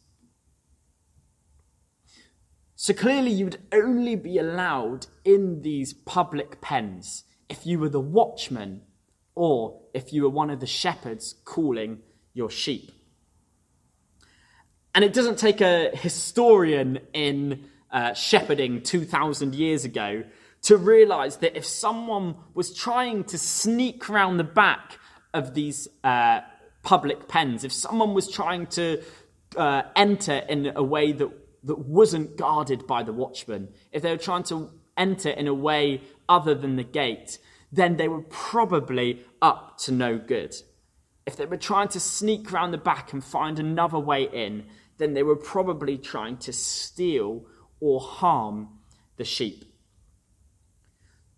So 2.83 2.95
clearly, 2.95 3.29
you 3.29 3.45
would 3.45 3.61
only 3.71 4.15
be 4.15 4.39
allowed 4.39 5.05
in 5.23 5.61
these 5.61 5.93
public 5.93 6.61
pens 6.61 7.25
if 7.47 7.63
you 7.63 7.77
were 7.77 7.89
the 7.89 7.99
watchman 7.99 8.81
or 9.35 9.79
if 9.93 10.11
you 10.11 10.23
were 10.23 10.29
one 10.29 10.49
of 10.49 10.59
the 10.59 10.65
shepherds 10.65 11.35
calling 11.45 11.99
your 12.33 12.49
sheep. 12.49 12.91
And 14.95 15.05
it 15.05 15.13
doesn't 15.13 15.37
take 15.37 15.61
a 15.61 15.95
historian 15.95 17.01
in 17.13 17.65
uh, 17.91 18.15
shepherding 18.15 18.81
2,000 18.81 19.53
years 19.53 19.85
ago 19.85 20.23
to 20.63 20.75
realize 20.75 21.37
that 21.37 21.55
if 21.55 21.67
someone 21.67 22.35
was 22.55 22.73
trying 22.73 23.25
to 23.25 23.37
sneak 23.37 24.09
around 24.09 24.37
the 24.37 24.43
back 24.43 24.97
of 25.35 25.53
these 25.53 25.87
uh, 26.03 26.39
public 26.81 27.27
pens, 27.27 27.63
if 27.63 27.73
someone 27.73 28.15
was 28.15 28.27
trying 28.27 28.65
to 28.65 29.03
uh, 29.55 29.83
enter 29.95 30.33
in 30.49 30.71
a 30.75 30.83
way 30.83 31.11
that, 31.11 31.29
that 31.63 31.79
wasn't 31.79 32.37
guarded 32.37 32.87
by 32.87 33.03
the 33.03 33.13
watchman, 33.13 33.69
if 33.91 34.01
they 34.01 34.11
were 34.11 34.17
trying 34.17 34.43
to 34.43 34.71
enter 34.97 35.29
in 35.29 35.47
a 35.47 35.53
way 35.53 36.01
other 36.27 36.55
than 36.55 36.75
the 36.75 36.83
gate, 36.83 37.39
then 37.71 37.97
they 37.97 38.07
were 38.07 38.23
probably 38.23 39.23
up 39.41 39.77
to 39.79 39.91
no 39.91 40.17
good. 40.17 40.55
If 41.25 41.37
they 41.37 41.45
were 41.45 41.57
trying 41.57 41.89
to 41.89 41.99
sneak 41.99 42.51
round 42.51 42.73
the 42.73 42.77
back 42.77 43.13
and 43.13 43.23
find 43.23 43.59
another 43.59 43.99
way 43.99 44.23
in, 44.23 44.65
then 44.97 45.13
they 45.13 45.23
were 45.23 45.35
probably 45.35 45.97
trying 45.97 46.37
to 46.37 46.53
steal 46.53 47.45
or 47.79 47.99
harm 47.99 48.69
the 49.17 49.23
sheep. 49.23 49.65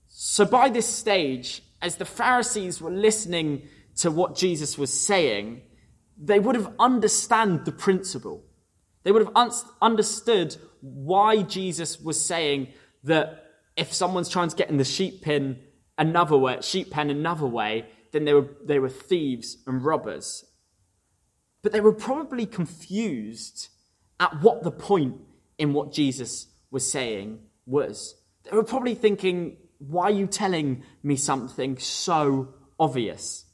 So, 0.08 0.46
by 0.46 0.70
this 0.70 0.88
stage, 0.88 1.64
as 1.82 1.98
the 1.98 2.06
Pharisees 2.06 2.82
were 2.82 2.92
listening 2.92 3.64
to 3.98 4.10
what 4.10 4.36
Jesus 4.36 4.78
was 4.78 4.94
saying, 4.94 5.62
they 6.18 6.40
would 6.40 6.56
have 6.56 6.74
understood 6.80 7.66
the 7.66 7.72
principle. 7.72 8.44
They 9.04 9.12
would 9.12 9.26
have 9.26 9.36
un- 9.36 9.52
understood 9.82 10.56
why 10.82 11.42
Jesus 11.42 12.00
was 12.00 12.24
saying 12.24 12.70
that 13.04 13.46
if 13.76 13.94
someone's 13.94 14.30
trying 14.30 14.50
to 14.50 14.56
get 14.56 14.70
in 14.70 14.78
the 14.78 14.86
sheep 14.86 15.22
pen 15.22 15.60
another 15.98 16.38
way, 16.38 16.60
sheep 16.62 16.92
pen 16.92 17.10
another 17.10 17.46
way, 17.46 17.86
then 18.12 18.26
they 18.26 18.34
were, 18.34 18.48
they 18.64 18.80
were 18.80 18.90
thieves 18.90 19.58
and 19.68 19.84
robbers 19.84 20.46
but 21.64 21.72
they 21.72 21.82
were 21.82 21.94
probably 21.94 22.46
confused 22.46 23.70
at 24.20 24.42
what 24.42 24.64
the 24.64 24.72
point 24.72 25.16
in 25.58 25.74
what 25.74 25.92
Jesus 25.92 26.48
was 26.70 26.90
saying 26.90 27.40
was. 27.66 28.16
They 28.44 28.56
were 28.56 28.64
probably 28.64 28.96
thinking, 28.96 29.58
why 29.80 30.04
are 30.04 30.12
you 30.12 30.28
telling 30.28 30.84
me 31.02 31.16
something 31.16 31.78
so 31.78 32.54
obvious? 32.80 33.46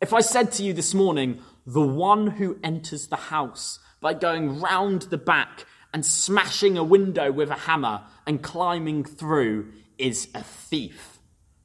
If 0.00 0.12
I 0.12 0.20
said 0.20 0.50
to 0.52 0.64
you 0.64 0.72
this 0.72 0.92
morning, 0.92 1.40
the 1.64 1.80
one 1.80 2.26
who 2.26 2.58
enters 2.64 3.06
the 3.06 3.16
house 3.16 3.78
by 4.00 4.14
going 4.14 4.60
round 4.60 5.02
the 5.02 5.18
back 5.18 5.66
and 5.92 6.04
smashing 6.04 6.78
a 6.78 6.84
window 6.84 7.30
with 7.30 7.50
a 7.50 7.54
hammer 7.54 8.02
and 8.26 8.42
climbing 8.42 9.04
through 9.04 9.72
is 9.98 10.28
a 10.34 10.42
thief, 10.42 11.18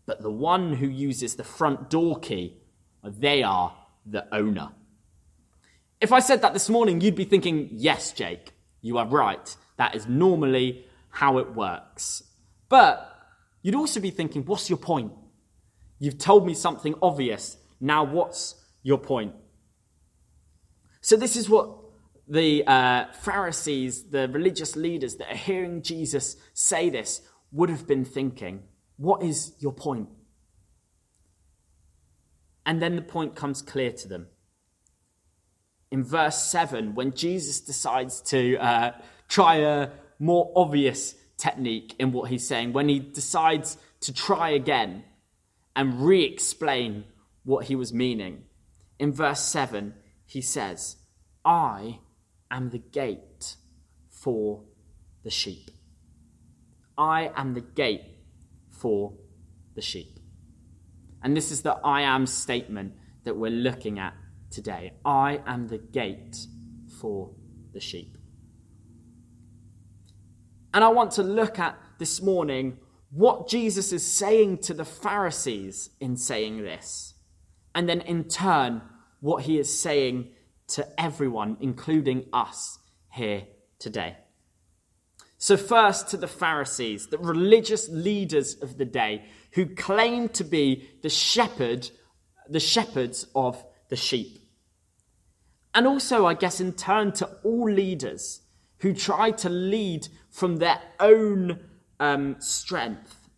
but 0.05 0.21
the 0.21 0.31
one 0.31 0.73
who 0.73 0.87
uses 0.87 1.35
the 1.35 1.43
front 1.43 1.89
door 1.89 2.19
key, 2.19 2.57
they 3.03 3.43
are 3.43 3.75
the 4.05 4.27
owner. 4.33 4.71
If 6.01 6.11
I 6.11 6.19
said 6.19 6.41
that 6.41 6.53
this 6.53 6.69
morning, 6.69 7.01
you'd 7.01 7.15
be 7.15 7.23
thinking, 7.23 7.69
yes, 7.71 8.11
Jake, 8.11 8.51
you 8.81 8.97
are 8.97 9.07
right. 9.07 9.55
That 9.77 9.95
is 9.95 10.07
normally 10.07 10.85
how 11.09 11.37
it 11.37 11.55
works. 11.55 12.23
But 12.67 13.11
you'd 13.61 13.75
also 13.75 13.99
be 13.99 14.11
thinking, 14.11 14.43
what's 14.45 14.69
your 14.69 14.77
point? 14.77 15.13
You've 15.97 16.17
told 16.17 16.45
me 16.45 16.53
something 16.53 16.95
obvious. 17.01 17.57
Now, 17.79 18.03
what's 18.03 18.55
your 18.83 18.97
point? 18.97 19.33
So, 21.01 21.15
this 21.15 21.35
is 21.35 21.49
what 21.49 21.84
the 22.27 22.65
uh, 22.65 23.05
Pharisees, 23.13 24.09
the 24.09 24.27
religious 24.29 24.75
leaders 24.75 25.15
that 25.17 25.31
are 25.31 25.37
hearing 25.37 25.81
Jesus 25.81 26.37
say 26.53 26.89
this, 26.89 27.21
would 27.51 27.69
have 27.69 27.87
been 27.87 28.05
thinking. 28.05 28.63
What 28.97 29.23
is 29.23 29.53
your 29.59 29.73
point? 29.73 30.09
And 32.65 32.81
then 32.81 32.95
the 32.95 33.01
point 33.01 33.35
comes 33.35 33.61
clear 33.61 33.91
to 33.91 34.07
them. 34.07 34.27
In 35.91 36.03
verse 36.03 36.41
7, 36.43 36.95
when 36.95 37.13
Jesus 37.13 37.61
decides 37.61 38.21
to 38.21 38.57
uh, 38.57 38.91
try 39.27 39.57
a 39.57 39.89
more 40.19 40.51
obvious 40.55 41.15
technique 41.37 41.95
in 41.99 42.11
what 42.11 42.29
he's 42.29 42.47
saying, 42.47 42.73
when 42.73 42.89
he 42.89 42.99
decides 42.99 43.77
to 44.01 44.13
try 44.13 44.49
again 44.49 45.03
and 45.75 46.05
re 46.05 46.23
explain 46.23 47.05
what 47.43 47.65
he 47.65 47.75
was 47.75 47.93
meaning, 47.93 48.43
in 48.97 49.13
verse 49.13 49.41
7, 49.41 49.93
he 50.25 50.41
says, 50.41 50.97
I 51.43 51.99
am 52.51 52.69
the 52.69 52.79
gate 52.79 53.55
for 54.09 54.63
the 55.23 55.29
sheep. 55.29 55.71
I 56.97 57.31
am 57.35 57.53
the 57.53 57.61
gate 57.61 58.05
for 58.69 59.13
the 59.75 59.81
sheep. 59.81 60.19
And 61.21 61.35
this 61.35 61.51
is 61.51 61.61
the 61.61 61.73
I 61.83 62.01
am 62.01 62.25
statement 62.25 62.93
that 63.23 63.35
we're 63.35 63.51
looking 63.51 63.99
at 63.99 64.13
today. 64.51 64.93
I 65.03 65.41
am 65.45 65.67
the 65.67 65.79
gate 65.79 66.37
for 67.01 67.31
the 67.73 67.79
sheep. 67.79 68.17
And 70.73 70.83
I 70.83 70.89
want 70.89 71.11
to 71.13 71.23
look 71.23 71.57
at 71.57 71.77
this 71.99 72.21
morning 72.21 72.77
what 73.09 73.47
Jesus 73.47 73.91
is 73.93 74.05
saying 74.05 74.59
to 74.59 74.73
the 74.73 74.85
Pharisees 74.85 75.89
in 75.99 76.17
saying 76.17 76.61
this. 76.63 77.13
And 77.73 77.87
then 77.89 78.01
in 78.01 78.25
turn, 78.25 78.81
what 79.19 79.43
he 79.43 79.57
is 79.57 79.81
saying 79.81 80.29
to 80.67 80.87
everyone, 80.99 81.57
including 81.59 82.25
us 82.33 82.79
here 83.11 83.43
today. 83.79 84.17
So, 85.37 85.57
first 85.57 86.07
to 86.09 86.17
the 86.17 86.27
Pharisees, 86.27 87.07
the 87.07 87.17
religious 87.17 87.87
leaders 87.89 88.55
of 88.61 88.77
the 88.77 88.85
day 88.85 89.25
who 89.51 89.67
claimed 89.67 90.33
to 90.35 90.43
be 90.43 90.89
the 91.01 91.09
shepherd, 91.09 91.89
the 92.49 92.59
shepherds 92.59 93.27
of 93.35 93.63
the 93.89 93.95
sheep. 93.95 94.39
And 95.73 95.85
also, 95.85 96.25
I 96.25 96.33
guess, 96.33 96.61
in 96.61 96.73
turn 96.73 97.11
to 97.13 97.29
all 97.43 97.69
leaders 97.69 98.41
who 98.79 98.93
try 98.93 99.31
to 99.31 99.49
lead 99.49 100.07
from 100.29 100.57
their 100.57 100.81
own 100.99 101.59
um, 101.99 102.37
strength. 102.39 103.29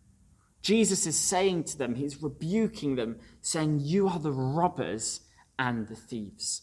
Jesus 0.62 1.06
is 1.06 1.16
saying 1.16 1.64
to 1.64 1.78
them, 1.78 1.94
he's 1.94 2.22
rebuking 2.22 2.96
them, 2.96 3.18
saying, 3.40 3.80
You 3.80 4.08
are 4.08 4.18
the 4.18 4.32
robbers 4.32 5.20
and 5.58 5.88
the 5.88 5.96
thieves. 5.96 6.62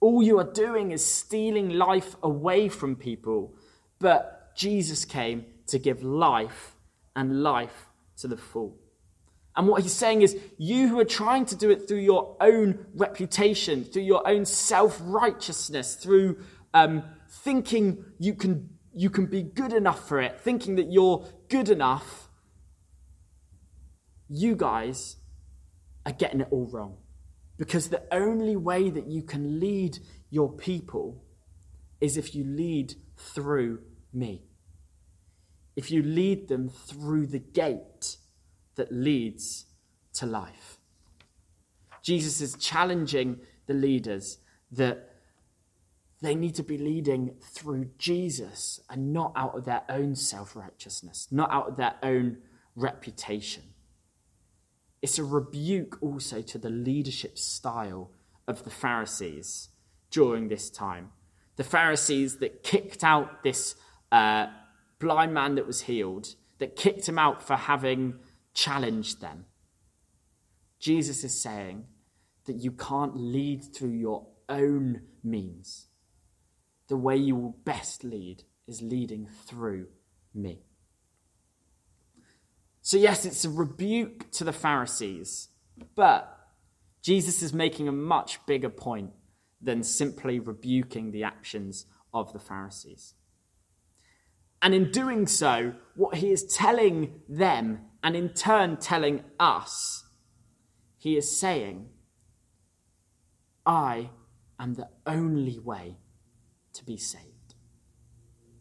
All 0.00 0.22
you 0.22 0.38
are 0.38 0.52
doing 0.52 0.92
is 0.92 1.04
stealing 1.04 1.70
life 1.70 2.16
away 2.22 2.68
from 2.68 2.96
people. 2.96 3.54
But 3.98 4.56
Jesus 4.56 5.04
came 5.04 5.44
to 5.66 5.78
give 5.78 6.02
life 6.02 6.74
and 7.14 7.42
life 7.42 7.86
to 8.18 8.28
the 8.28 8.36
full. 8.36 8.76
And 9.56 9.66
what 9.68 9.82
he's 9.82 9.92
saying 9.92 10.22
is, 10.22 10.36
you 10.58 10.88
who 10.88 10.98
are 11.00 11.04
trying 11.04 11.44
to 11.46 11.56
do 11.56 11.70
it 11.70 11.86
through 11.86 11.98
your 11.98 12.36
own 12.40 12.86
reputation, 12.94 13.84
through 13.84 14.02
your 14.02 14.26
own 14.26 14.44
self 14.44 15.00
righteousness, 15.04 15.96
through 15.96 16.38
um, 16.72 17.02
thinking 17.28 18.04
you 18.18 18.34
can, 18.34 18.70
you 18.94 19.10
can 19.10 19.26
be 19.26 19.42
good 19.42 19.72
enough 19.72 20.08
for 20.08 20.20
it, 20.20 20.40
thinking 20.40 20.76
that 20.76 20.90
you're 20.90 21.26
good 21.48 21.68
enough, 21.68 22.28
you 24.28 24.54
guys 24.54 25.16
are 26.06 26.12
getting 26.12 26.40
it 26.40 26.48
all 26.50 26.66
wrong. 26.66 26.96
Because 27.60 27.90
the 27.90 28.02
only 28.10 28.56
way 28.56 28.88
that 28.88 29.06
you 29.06 29.22
can 29.22 29.60
lead 29.60 29.98
your 30.30 30.50
people 30.50 31.22
is 32.00 32.16
if 32.16 32.34
you 32.34 32.42
lead 32.42 32.94
through 33.18 33.80
me. 34.14 34.44
If 35.76 35.90
you 35.90 36.02
lead 36.02 36.48
them 36.48 36.70
through 36.70 37.26
the 37.26 37.38
gate 37.38 38.16
that 38.76 38.90
leads 38.90 39.66
to 40.14 40.24
life. 40.24 40.78
Jesus 42.02 42.40
is 42.40 42.54
challenging 42.54 43.40
the 43.66 43.74
leaders 43.74 44.38
that 44.72 45.10
they 46.22 46.34
need 46.34 46.54
to 46.54 46.62
be 46.62 46.78
leading 46.78 47.34
through 47.42 47.90
Jesus 47.98 48.80
and 48.88 49.12
not 49.12 49.34
out 49.36 49.54
of 49.54 49.66
their 49.66 49.82
own 49.90 50.14
self 50.14 50.56
righteousness, 50.56 51.28
not 51.30 51.52
out 51.52 51.68
of 51.68 51.76
their 51.76 51.96
own 52.02 52.38
reputation. 52.74 53.64
It's 55.02 55.18
a 55.18 55.24
rebuke 55.24 55.98
also 56.02 56.42
to 56.42 56.58
the 56.58 56.70
leadership 56.70 57.38
style 57.38 58.10
of 58.46 58.64
the 58.64 58.70
Pharisees 58.70 59.70
during 60.10 60.48
this 60.48 60.70
time. 60.70 61.10
The 61.56 61.64
Pharisees 61.64 62.36
that 62.38 62.62
kicked 62.62 63.02
out 63.04 63.42
this 63.42 63.76
uh, 64.12 64.46
blind 64.98 65.32
man 65.32 65.54
that 65.54 65.66
was 65.66 65.82
healed, 65.82 66.34
that 66.58 66.76
kicked 66.76 67.08
him 67.08 67.18
out 67.18 67.42
for 67.42 67.56
having 67.56 68.14
challenged 68.54 69.20
them. 69.20 69.46
Jesus 70.78 71.24
is 71.24 71.40
saying 71.40 71.84
that 72.46 72.56
you 72.56 72.72
can't 72.72 73.16
lead 73.16 73.64
through 73.74 73.90
your 73.90 74.26
own 74.48 75.02
means. 75.22 75.86
The 76.88 76.96
way 76.96 77.16
you 77.16 77.36
will 77.36 77.56
best 77.64 78.02
lead 78.02 78.42
is 78.66 78.82
leading 78.82 79.28
through 79.46 79.86
me. 80.34 80.64
So, 82.82 82.96
yes, 82.96 83.24
it's 83.24 83.44
a 83.44 83.50
rebuke 83.50 84.30
to 84.32 84.44
the 84.44 84.52
Pharisees, 84.52 85.48
but 85.94 86.36
Jesus 87.02 87.42
is 87.42 87.52
making 87.52 87.88
a 87.88 87.92
much 87.92 88.44
bigger 88.46 88.70
point 88.70 89.10
than 89.60 89.82
simply 89.82 90.38
rebuking 90.38 91.10
the 91.10 91.24
actions 91.24 91.86
of 92.12 92.32
the 92.32 92.38
Pharisees. 92.38 93.14
And 94.62 94.74
in 94.74 94.90
doing 94.90 95.26
so, 95.26 95.74
what 95.94 96.16
he 96.16 96.30
is 96.30 96.44
telling 96.44 97.20
them, 97.28 97.80
and 98.02 98.16
in 98.16 98.30
turn 98.30 98.76
telling 98.76 99.24
us, 99.38 100.04
he 100.98 101.16
is 101.16 101.38
saying, 101.38 101.88
I 103.64 104.10
am 104.58 104.74
the 104.74 104.88
only 105.06 105.58
way 105.58 105.96
to 106.74 106.84
be 106.84 106.96
saved. 106.96 107.29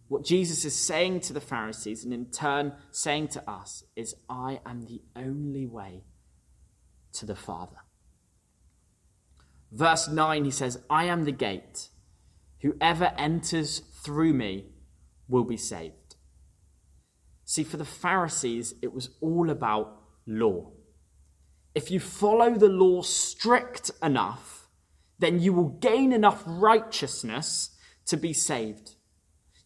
What 0.09 0.25
Jesus 0.25 0.65
is 0.65 0.75
saying 0.75 1.21
to 1.21 1.33
the 1.33 1.39
Pharisees, 1.39 2.03
and 2.03 2.11
in 2.11 2.25
turn 2.25 2.73
saying 2.91 3.29
to 3.29 3.49
us, 3.49 3.83
is, 3.95 4.15
I 4.27 4.59
am 4.65 4.81
the 4.81 5.01
only 5.15 5.67
way 5.67 6.03
to 7.13 7.27
the 7.27 7.35
Father. 7.35 7.77
Verse 9.71 10.07
9, 10.07 10.45
he 10.45 10.51
says, 10.51 10.79
I 10.89 11.05
am 11.05 11.25
the 11.25 11.31
gate. 11.31 11.89
Whoever 12.61 13.13
enters 13.17 13.79
through 14.03 14.33
me 14.33 14.65
will 15.27 15.43
be 15.43 15.57
saved. 15.57 16.15
See, 17.45 17.63
for 17.63 17.77
the 17.77 17.85
Pharisees, 17.85 18.73
it 18.81 18.91
was 18.91 19.11
all 19.21 19.51
about 19.51 19.95
law. 20.25 20.71
If 21.75 21.91
you 21.91 21.99
follow 21.99 22.55
the 22.55 22.67
law 22.67 23.03
strict 23.03 23.91
enough, 24.01 24.67
then 25.19 25.39
you 25.39 25.53
will 25.53 25.69
gain 25.69 26.13
enough 26.13 26.41
righteousness 26.47 27.75
to 28.07 28.17
be 28.17 28.33
saved. 28.33 28.95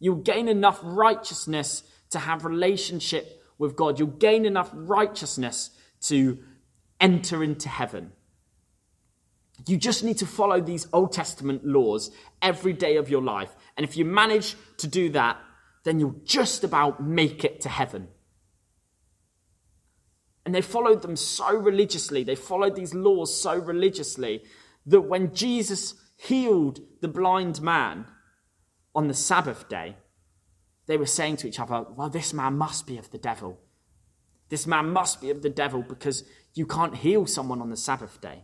You'll 0.04 0.16
gain 0.16 0.50
enough 0.50 0.82
righteousness 0.84 1.82
to 2.10 2.20
have 2.20 2.44
relationship 2.44 3.42
with 3.58 3.78
God. 3.78 3.98
You'll 3.98 4.10
gain 4.10 4.46
enough 4.46 4.70
righteousness 4.74 5.70
to 6.02 6.40
enter 7.00 7.42
into 7.42 7.70
heaven. 7.70 8.12
You 9.66 9.78
just 9.78 10.04
need 10.04 10.18
to 10.18 10.26
follow 10.26 10.60
these 10.60 10.90
Old 10.92 11.14
Testament 11.14 11.66
laws 11.66 12.12
every 12.42 12.74
day 12.74 12.98
of 12.98 13.10
your 13.10 13.22
life. 13.22 13.56
And 13.78 13.86
if 13.86 13.96
you 13.96 14.04
manage 14.04 14.58
to 14.80 14.88
do 14.88 15.08
that, 15.12 15.38
then 15.86 16.02
you'll 16.02 16.20
just 16.26 16.66
about 16.66 17.02
make 17.02 17.46
it 17.46 17.62
to 17.62 17.70
heaven. 17.70 18.10
And 20.46 20.54
they 20.54 20.60
followed 20.60 21.02
them 21.02 21.16
so 21.16 21.56
religiously, 21.56 22.26
they 22.26 22.36
followed 22.36 22.76
these 22.76 22.94
laws 22.94 23.42
so 23.42 23.58
religiously, 23.58 24.44
that 24.86 25.00
when 25.00 25.34
Jesus 25.34 25.94
healed 26.18 26.82
the 27.00 27.08
blind 27.08 27.62
man 27.62 28.06
on 28.96 29.08
the 29.08 29.14
Sabbath 29.14 29.68
day, 29.70 29.96
They 30.86 30.98
were 30.98 31.06
saying 31.06 31.38
to 31.38 31.48
each 31.48 31.60
other, 31.60 31.86
Well, 31.96 32.10
this 32.10 32.34
man 32.34 32.58
must 32.58 32.86
be 32.86 32.98
of 32.98 33.10
the 33.12 33.18
devil. 33.18 33.60
This 34.50 34.68
man 34.68 34.90
must 34.90 35.22
be 35.22 35.30
of 35.30 35.42
the 35.42 35.50
devil 35.50 35.82
because 35.82 36.24
you 36.54 36.66
can't 36.66 36.98
heal 36.98 37.26
someone 37.26 37.62
on 37.62 37.70
the 37.70 37.78
Sabbath 37.78 38.20
day. 38.22 38.44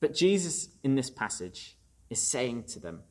But 0.00 0.14
Jesus, 0.14 0.68
in 0.82 0.94
this 0.94 1.10
passage, 1.10 1.76
is 2.08 2.22
saying 2.22 2.64
to 2.68 2.80
them, 2.80 3.02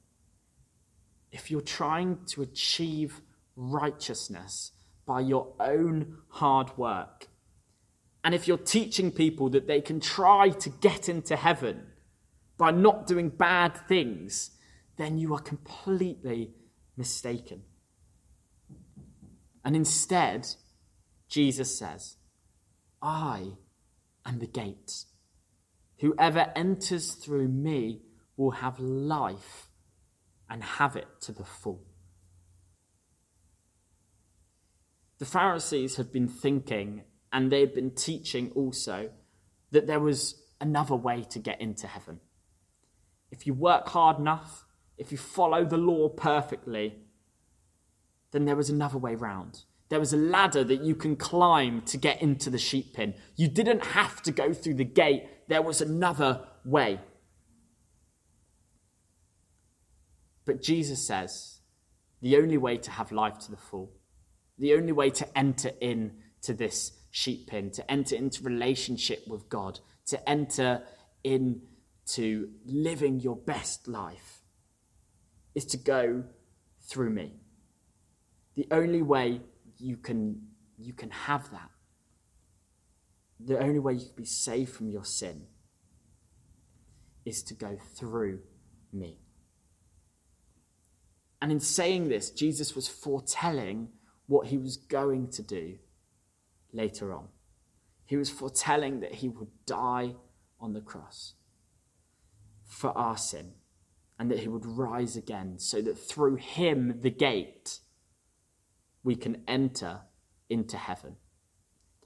if 1.31 1.51
you're 1.51 1.61
trying 1.61 2.17
to 2.29 2.41
achieve 2.41 3.21
righteousness 3.55 4.71
by 5.05 5.19
your 5.19 5.53
own 5.59 6.17
hard 6.29 6.75
work, 6.77 7.27
and 8.23 8.33
if 8.33 8.47
you're 8.47 8.57
teaching 8.57 9.11
people 9.11 9.49
that 9.49 9.67
they 9.67 9.81
can 9.81 9.99
try 9.99 10.49
to 10.49 10.69
get 10.69 11.07
into 11.07 11.35
heaven 11.35 11.83
by 12.59 12.69
not 12.69 13.07
doing 13.07 13.29
bad 13.29 13.87
things, 13.87 14.51
then 14.97 15.17
you 15.17 15.33
are 15.33 15.39
completely 15.39 16.51
mistaken. 16.97 17.63
And 19.63 19.75
instead, 19.75 20.45
Jesus 21.29 21.79
says, 21.79 22.17
I 23.01 23.53
am 24.25 24.39
the 24.39 24.47
gate. 24.47 25.05
Whoever 25.99 26.51
enters 26.53 27.13
through 27.13 27.47
me 27.47 28.01
will 28.35 28.51
have 28.51 28.77
life 28.79 29.69
and 30.49 30.61
have 30.61 30.97
it 30.97 31.07
to 31.21 31.31
the 31.31 31.45
full. 31.45 31.85
The 35.19 35.25
Pharisees 35.25 35.95
had 35.95 36.11
been 36.11 36.27
thinking, 36.27 37.03
and 37.31 37.51
they 37.51 37.61
had 37.61 37.73
been 37.73 37.91
teaching 37.91 38.51
also, 38.53 39.11
that 39.71 39.87
there 39.87 39.99
was 39.99 40.41
another 40.59 40.95
way 40.95 41.23
to 41.29 41.39
get 41.39 41.61
into 41.61 41.87
heaven. 41.87 42.19
If 43.31 43.45
you 43.45 43.53
work 43.53 43.89
hard 43.89 44.19
enough, 44.19 44.65
if 44.97 45.11
you 45.11 45.17
follow 45.17 45.63
the 45.63 45.77
law 45.77 46.09
perfectly, 46.09 46.95
then 48.31 48.45
there 48.45 48.55
was 48.55 48.69
another 48.69 48.97
way 48.97 49.15
round. 49.15 49.63
There 49.89 49.99
was 49.99 50.13
a 50.13 50.17
ladder 50.17 50.63
that 50.63 50.81
you 50.81 50.93
can 50.95 51.15
climb 51.15 51.81
to 51.83 51.97
get 51.97 52.21
into 52.21 52.49
the 52.49 52.59
sheep 52.59 52.93
pen. 52.93 53.15
You 53.35 53.47
didn't 53.47 53.83
have 53.85 54.21
to 54.23 54.31
go 54.31 54.53
through 54.53 54.75
the 54.75 54.83
gate, 54.83 55.23
there 55.47 55.61
was 55.61 55.81
another 55.81 56.47
way. 56.63 56.99
But 60.45 60.61
Jesus 60.61 61.05
says 61.05 61.59
the 62.21 62.37
only 62.37 62.57
way 62.57 62.77
to 62.77 62.91
have 62.91 63.11
life 63.11 63.39
to 63.39 63.51
the 63.51 63.57
full, 63.57 63.91
the 64.57 64.73
only 64.73 64.91
way 64.91 65.09
to 65.11 65.37
enter 65.37 65.71
in 65.79 66.17
to 66.41 66.53
this 66.53 66.91
sheep 67.11 67.47
pen, 67.47 67.71
to 67.71 67.91
enter 67.91 68.15
into 68.15 68.43
relationship 68.43 69.23
with 69.27 69.49
God, 69.49 69.79
to 70.07 70.29
enter 70.29 70.83
into 72.09 72.49
living 72.65 73.19
your 73.19 73.35
best 73.35 73.87
life, 73.87 74.41
is 75.55 75.65
to 75.65 75.77
go 75.77 76.23
through 76.81 77.09
me. 77.09 77.33
The 78.55 78.67
only 78.71 79.01
way 79.01 79.41
you 79.77 79.97
can, 79.97 80.41
you 80.77 80.93
can 80.93 81.11
have 81.11 81.49
that, 81.51 81.69
the 83.39 83.59
only 83.59 83.79
way 83.79 83.93
you 83.93 84.05
can 84.05 84.15
be 84.15 84.25
saved 84.25 84.71
from 84.71 84.89
your 84.89 85.05
sin, 85.05 85.43
is 87.25 87.43
to 87.43 87.53
go 87.53 87.77
through 87.95 88.39
me. 88.91 89.17
And 91.41 91.51
in 91.51 91.59
saying 91.59 92.09
this, 92.09 92.31
Jesus 92.31 92.75
was 92.75 92.87
foretelling 92.87 93.89
what 94.27 94.47
he 94.47 94.57
was 94.57 94.77
going 94.77 95.29
to 95.29 95.41
do 95.41 95.77
later 96.73 97.13
on. 97.13 97.27
He 98.05 98.17
was 98.17 98.29
foretelling 98.29 98.99
that 99.01 99.15
he 99.15 99.29
would 99.29 99.49
die 99.65 100.15
on 100.59 100.73
the 100.73 100.81
cross 100.81 101.33
for 102.69 102.95
our 102.97 103.17
sin 103.17 103.51
and 104.17 104.29
that 104.29 104.39
he 104.39 104.47
would 104.47 104.65
rise 104.65 105.17
again 105.17 105.57
so 105.57 105.81
that 105.81 105.97
through 105.97 106.35
him, 106.35 106.99
the 107.01 107.09
gate, 107.09 107.79
we 109.03 109.15
can 109.15 109.43
enter 109.47 110.01
into 110.49 110.77
heaven 110.77 111.15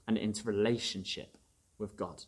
and 0.08 0.16
into 0.16 0.42
relationship 0.44 1.36
with 1.78 1.96
God. 1.96 2.24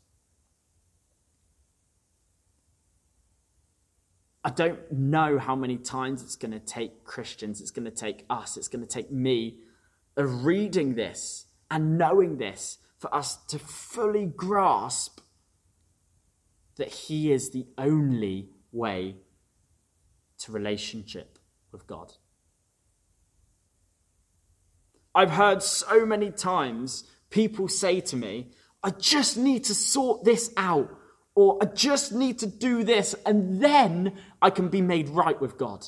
I 4.44 4.51
don't 4.51 4.92
know 4.92 5.38
how 5.38 5.57
many 5.57 5.77
times 5.77 6.22
it's 6.22 6.37
going 6.37 6.53
to 6.53 6.61
take 6.61 7.05
Christians, 7.05 7.61
it's 7.61 7.72
going 7.72 7.85
to 7.85 7.90
take 7.90 8.25
us, 8.31 8.57
it's 8.57 8.68
going 8.68 8.85
to 8.85 8.88
take 8.88 9.11
me 9.11 9.59
of 10.16 10.44
reading 10.44 10.94
this 10.94 11.46
and 11.70 11.99
knowing 11.99 12.38
this 12.38 12.79
for 12.99 13.12
us 13.14 13.37
to 13.46 13.59
fully 13.59 14.27
grasp 14.27 15.20
that 16.76 16.88
He 16.88 17.32
is 17.32 17.50
the 17.50 17.66
only 17.78 18.50
way 18.72 19.16
to 20.38 20.52
relationship 20.52 21.38
with 21.72 21.86
God. 21.86 22.12
I've 25.14 25.30
heard 25.30 25.62
so 25.62 26.04
many 26.04 26.30
times 26.30 27.04
people 27.30 27.68
say 27.68 28.00
to 28.00 28.16
me, 28.16 28.50
I 28.82 28.90
just 28.90 29.38
need 29.38 29.64
to 29.64 29.74
sort 29.74 30.24
this 30.24 30.52
out 30.56 30.90
or 31.34 31.58
I 31.62 31.66
just 31.66 32.12
need 32.12 32.38
to 32.40 32.46
do 32.46 32.84
this 32.84 33.14
and 33.24 33.62
then 33.62 34.12
I 34.42 34.50
can 34.50 34.68
be 34.68 34.82
made 34.82 35.08
right 35.08 35.40
with 35.40 35.56
God. 35.56 35.86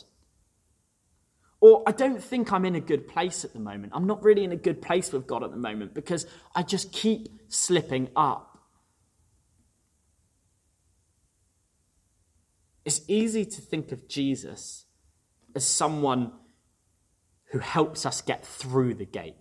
Or 1.60 1.82
I 1.86 1.92
don't 1.92 2.22
think 2.22 2.52
I'm 2.52 2.64
in 2.64 2.74
a 2.74 2.80
good 2.80 3.06
place 3.06 3.44
at 3.44 3.52
the 3.52 3.58
moment. 3.58 3.92
I'm 3.94 4.06
not 4.06 4.22
really 4.22 4.44
in 4.44 4.52
a 4.52 4.56
good 4.56 4.80
place 4.80 5.12
with 5.12 5.26
God 5.26 5.42
at 5.42 5.50
the 5.50 5.56
moment 5.56 5.92
because 5.92 6.26
I 6.54 6.62
just 6.62 6.92
keep 6.92 7.28
slipping 7.48 8.08
up. 8.14 8.47
It's 12.88 13.02
easy 13.06 13.44
to 13.44 13.60
think 13.60 13.92
of 13.92 14.08
Jesus 14.08 14.86
as 15.54 15.66
someone 15.66 16.32
who 17.50 17.58
helps 17.58 18.06
us 18.06 18.22
get 18.22 18.46
through 18.46 18.94
the 18.94 19.04
gate. 19.04 19.36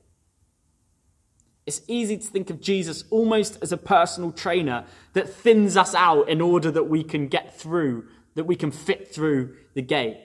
It's 1.66 1.80
easy 1.88 2.18
to 2.18 2.28
think 2.28 2.50
of 2.50 2.60
Jesus 2.60 3.06
almost 3.10 3.58
as 3.62 3.72
a 3.72 3.78
personal 3.78 4.34
trainer 4.34 4.84
that 5.14 5.30
thins 5.30 5.78
us 5.78 5.96
out 5.96 6.28
in 6.28 6.42
order 6.42 6.72
that 6.72 6.90
we 6.90 7.06
can 7.06 7.30
get 7.30 7.58
through, 7.58 8.10
that 8.36 8.44
we 8.44 8.58
can 8.58 8.70
fit 8.70 9.16
through 9.16 9.56
the 9.76 9.82
gate. 9.82 10.20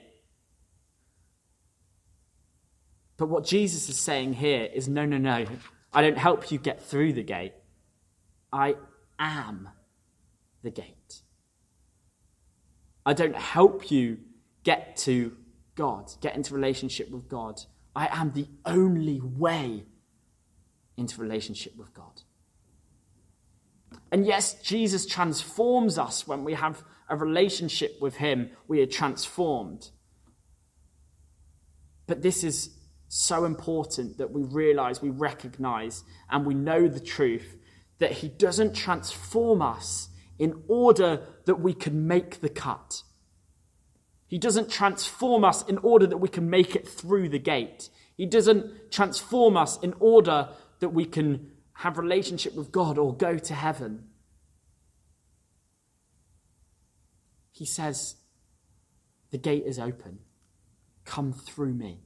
But 3.15 3.29
what 3.29 3.45
Jesus 3.45 3.87
is 3.87 3.97
saying 3.97 4.33
here 4.33 4.65
is 4.65 4.89
no, 4.89 5.05
no, 5.05 5.17
no. 5.17 5.45
I 5.93 6.01
don't 6.01 6.17
help 6.17 6.51
you 6.51 6.57
get 6.57 6.83
through 6.83 7.13
the 7.13 7.23
gate. 7.23 7.53
I 8.51 8.75
am 9.17 9.69
the 10.61 10.71
gate. 10.71 11.02
I 13.05 13.13
don't 13.13 13.35
help 13.35 13.91
you 13.91 14.19
get 14.63 14.97
to 14.97 15.35
God, 15.75 16.11
get 16.21 16.35
into 16.35 16.53
relationship 16.53 17.09
with 17.09 17.27
God. 17.27 17.61
I 17.95 18.07
am 18.11 18.31
the 18.31 18.47
only 18.65 19.19
way 19.21 19.83
into 20.97 21.21
relationship 21.21 21.75
with 21.75 21.93
God. 21.93 22.21
And 24.11 24.25
yes, 24.25 24.53
Jesus 24.61 25.05
transforms 25.05 25.97
us 25.97 26.27
when 26.27 26.43
we 26.43 26.53
have 26.53 26.83
a 27.09 27.15
relationship 27.15 27.97
with 27.99 28.15
Him, 28.15 28.51
we 28.67 28.81
are 28.81 28.87
transformed. 28.87 29.89
But 32.07 32.21
this 32.21 32.43
is 32.43 32.77
so 33.07 33.45
important 33.45 34.17
that 34.17 34.31
we 34.31 34.43
realize, 34.43 35.01
we 35.01 35.09
recognize, 35.09 36.03
and 36.29 36.45
we 36.45 36.53
know 36.53 36.87
the 36.87 36.99
truth 36.99 37.57
that 37.99 38.11
He 38.11 38.27
doesn't 38.27 38.75
transform 38.75 39.61
us 39.61 40.09
in 40.39 40.63
order 40.67 41.21
that 41.45 41.59
we 41.59 41.73
can 41.73 42.07
make 42.07 42.41
the 42.41 42.49
cut. 42.49 43.03
He 44.27 44.37
doesn't 44.37 44.71
transform 44.71 45.43
us 45.43 45.63
in 45.67 45.77
order 45.79 46.07
that 46.07 46.17
we 46.17 46.29
can 46.29 46.49
make 46.49 46.75
it 46.75 46.87
through 46.87 47.29
the 47.29 47.39
gate. 47.39 47.89
He 48.17 48.25
doesn't 48.25 48.91
transform 48.91 49.57
us 49.57 49.79
in 49.81 49.93
order 49.99 50.49
that 50.79 50.89
we 50.89 51.05
can 51.05 51.51
have 51.73 51.97
relationship 51.97 52.55
with 52.55 52.71
God 52.71 52.97
or 52.97 53.15
go 53.15 53.37
to 53.37 53.53
heaven. 53.53 54.05
He 57.51 57.65
says, 57.65 58.15
The 59.31 59.37
gate 59.37 59.63
is 59.65 59.77
open. 59.77 60.19
Come 61.05 61.33
through 61.33 61.73
me. 61.73 62.01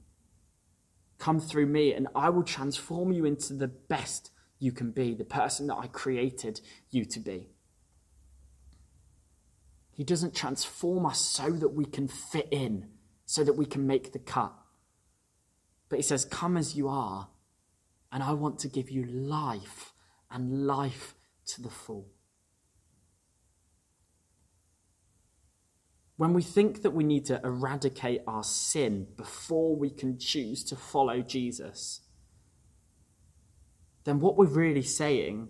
Come 1.18 1.40
through 1.40 1.66
me, 1.66 1.94
and 1.94 2.08
I 2.16 2.30
will 2.30 2.44
transform 2.44 3.12
you 3.12 3.26
into 3.26 3.54
the 3.54 3.68
best 3.68 4.32
you 4.60 4.72
can 4.72 4.92
be, 4.92 5.14
the 5.14 5.26
person 5.26 5.68
that 5.68 5.76
I 5.76 5.88
created 5.88 6.62
you 6.90 7.06
to 7.06 7.20
be. 7.20 7.50
He 9.98 10.04
doesn't 10.04 10.36
transform 10.36 11.08
us 11.08 11.20
so 11.20 11.50
that 11.50 11.70
we 11.70 11.84
can 11.84 12.08
fit 12.08 12.48
in, 12.52 12.88
so 13.26 13.44
that 13.44 13.54
we 13.54 13.66
can 13.66 13.88
make 13.88 14.14
the 14.14 14.20
cut. 14.20 14.54
But 15.90 15.98
he 15.98 16.04
says, 16.04 16.24
Come 16.24 16.56
as 16.56 16.76
you 16.76 16.88
are, 16.88 17.30
and 18.12 18.22
I 18.22 18.34
want 18.34 18.60
to 18.60 18.68
give 18.68 18.92
you 18.92 19.06
life 19.06 19.94
and 20.30 20.68
life 20.68 21.16
to 21.48 21.64
the 21.64 21.70
full. 21.72 22.06
When 26.16 26.34
we 26.34 26.44
think 26.44 26.84
that 26.84 26.92
we 26.92 27.04
need 27.04 27.26
to 27.26 27.42
eradicate 27.44 28.22
our 28.28 28.44
sin 28.44 29.08
before 29.18 29.76
we 29.76 29.90
can 29.90 30.20
choose 30.20 30.64
to 30.66 30.76
follow 30.76 31.22
Jesus, 31.22 32.02
then 34.04 34.20
what 34.20 34.38
we're 34.38 34.46
really 34.46 34.84
saying 34.84 35.50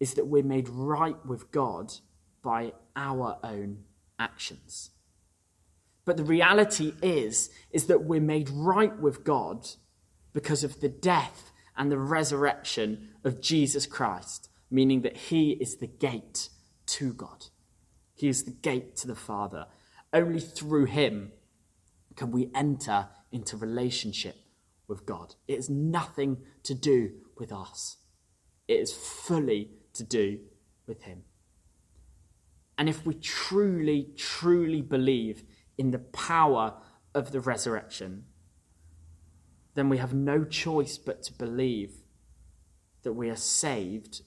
is 0.00 0.14
that 0.14 0.26
we're 0.26 0.42
made 0.42 0.68
right 0.68 1.24
with 1.24 1.50
God 1.50 1.94
by 2.42 2.72
our 2.96 3.38
own 3.42 3.84
actions. 4.18 4.90
But 6.04 6.16
the 6.16 6.24
reality 6.24 6.94
is, 7.02 7.50
is 7.70 7.86
that 7.86 8.04
we're 8.04 8.20
made 8.20 8.50
right 8.50 8.96
with 8.98 9.24
God 9.24 9.68
because 10.32 10.64
of 10.64 10.80
the 10.80 10.88
death 10.88 11.52
and 11.76 11.90
the 11.90 11.98
resurrection 11.98 13.10
of 13.24 13.40
Jesus 13.40 13.86
Christ, 13.86 14.48
meaning 14.70 15.02
that 15.02 15.16
he 15.16 15.52
is 15.52 15.76
the 15.76 15.86
gate 15.86 16.48
to 16.86 17.12
God. 17.12 17.46
He 18.14 18.28
is 18.28 18.44
the 18.44 18.50
gate 18.50 18.96
to 18.96 19.06
the 19.06 19.14
Father. 19.14 19.66
Only 20.12 20.40
through 20.40 20.86
him 20.86 21.32
can 22.16 22.30
we 22.30 22.50
enter 22.54 23.08
into 23.30 23.56
relationship 23.56 24.36
with 24.88 25.06
God. 25.06 25.34
It 25.48 25.56
has 25.56 25.70
nothing 25.70 26.38
to 26.64 26.74
do 26.74 27.12
with 27.38 27.52
us, 27.52 27.96
it 28.68 28.74
is 28.74 28.92
fully 28.92 29.70
to 29.94 30.04
do 30.04 30.40
with 30.86 31.02
him. 31.02 31.24
And 32.78 32.88
if 32.88 33.04
we 33.04 33.14
truly, 33.14 34.08
truly 34.16 34.80
believe 34.80 35.44
in 35.78 35.90
the 35.90 35.98
power 35.98 36.74
of 37.14 37.32
the 37.32 37.40
resurrection, 37.40 38.24
then 39.74 39.88
we 39.88 39.98
have 39.98 40.14
no 40.14 40.44
choice 40.44 40.98
but 40.98 41.22
to 41.24 41.32
believe 41.32 41.92
that 43.02 43.12
we 43.12 43.28
are 43.30 43.36
saved 43.36 44.22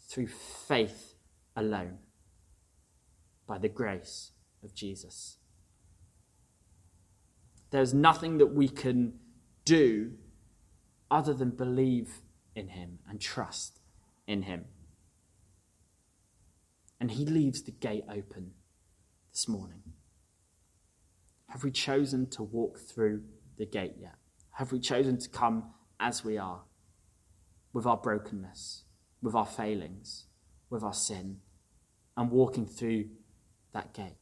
through 0.00 0.26
faith 0.26 1.14
alone 1.56 1.98
by 3.46 3.58
the 3.58 3.68
grace 3.68 4.32
of 4.62 4.74
Jesus. 4.74 5.38
There's 7.70 7.92
nothing 7.92 8.38
that 8.38 8.54
we 8.54 8.68
can 8.68 9.14
do 9.64 10.12
other 11.10 11.34
than 11.34 11.50
believe 11.50 12.22
in 12.54 12.68
Him 12.68 12.98
and 13.08 13.20
trust 13.20 13.80
in 14.26 14.42
Him. 14.42 14.66
And 17.04 17.10
He 17.10 17.26
leaves 17.26 17.60
the 17.60 17.70
gate 17.70 18.06
open 18.08 18.52
this 19.30 19.46
morning. 19.46 19.82
Have 21.50 21.62
we 21.62 21.70
chosen 21.70 22.30
to 22.30 22.42
walk 22.42 22.78
through 22.78 23.24
the 23.58 23.66
gate 23.66 23.96
yet? 24.00 24.14
Have 24.52 24.72
we 24.72 24.80
chosen 24.80 25.18
to 25.18 25.28
come 25.28 25.74
as 26.00 26.24
we 26.24 26.38
are, 26.38 26.62
with 27.74 27.84
our 27.84 27.98
brokenness, 27.98 28.84
with 29.20 29.34
our 29.34 29.44
failings, 29.44 30.28
with 30.70 30.82
our 30.82 30.94
sin, 30.94 31.40
and 32.16 32.30
walking 32.30 32.64
through 32.64 33.10
that 33.74 33.92
gate? 33.92 34.16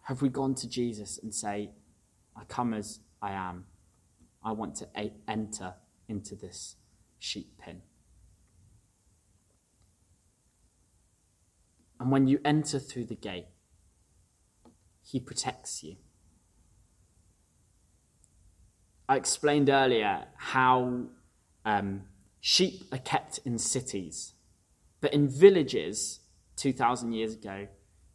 Have 0.00 0.20
we 0.20 0.28
gone 0.28 0.56
to 0.56 0.68
Jesus 0.68 1.20
and 1.22 1.32
say, 1.32 1.70
I 2.36 2.42
come 2.46 2.74
as 2.74 2.98
I 3.22 3.30
am. 3.30 3.66
I 4.42 4.50
want 4.50 4.74
to 4.78 4.88
enter 5.28 5.74
into 6.08 6.34
this 6.34 6.74
sheep 7.20 7.56
pen. 7.58 7.82
And 12.04 12.12
when 12.12 12.26
you 12.26 12.38
enter 12.44 12.78
through 12.78 13.06
the 13.06 13.14
gate, 13.14 13.46
he 15.02 15.18
protects 15.18 15.82
you. 15.82 15.96
I 19.08 19.16
explained 19.16 19.70
earlier 19.70 20.26
how 20.36 21.04
um, 21.64 22.02
sheep 22.40 22.84
are 22.92 22.98
kept 22.98 23.40
in 23.46 23.56
cities, 23.56 24.34
but 25.00 25.14
in 25.14 25.30
villages 25.30 26.20
2,000 26.56 27.14
years 27.14 27.32
ago, 27.36 27.68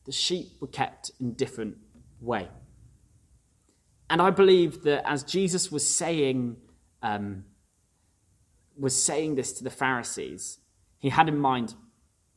the 0.06 0.12
sheep 0.12 0.50
were 0.62 0.68
kept 0.68 1.10
in 1.20 1.34
different 1.34 1.78
way. 2.22 2.48
And 4.08 4.22
I 4.22 4.30
believe 4.30 4.84
that 4.84 5.02
as 5.10 5.24
Jesus 5.24 5.72
was 5.72 5.92
saying, 5.92 6.58
um, 7.02 7.46
was 8.78 8.96
saying 9.04 9.34
this 9.34 9.52
to 9.54 9.64
the 9.64 9.72
Pharisees, 9.72 10.60
he 11.00 11.10
had 11.10 11.28
in 11.28 11.40
mind 11.40 11.74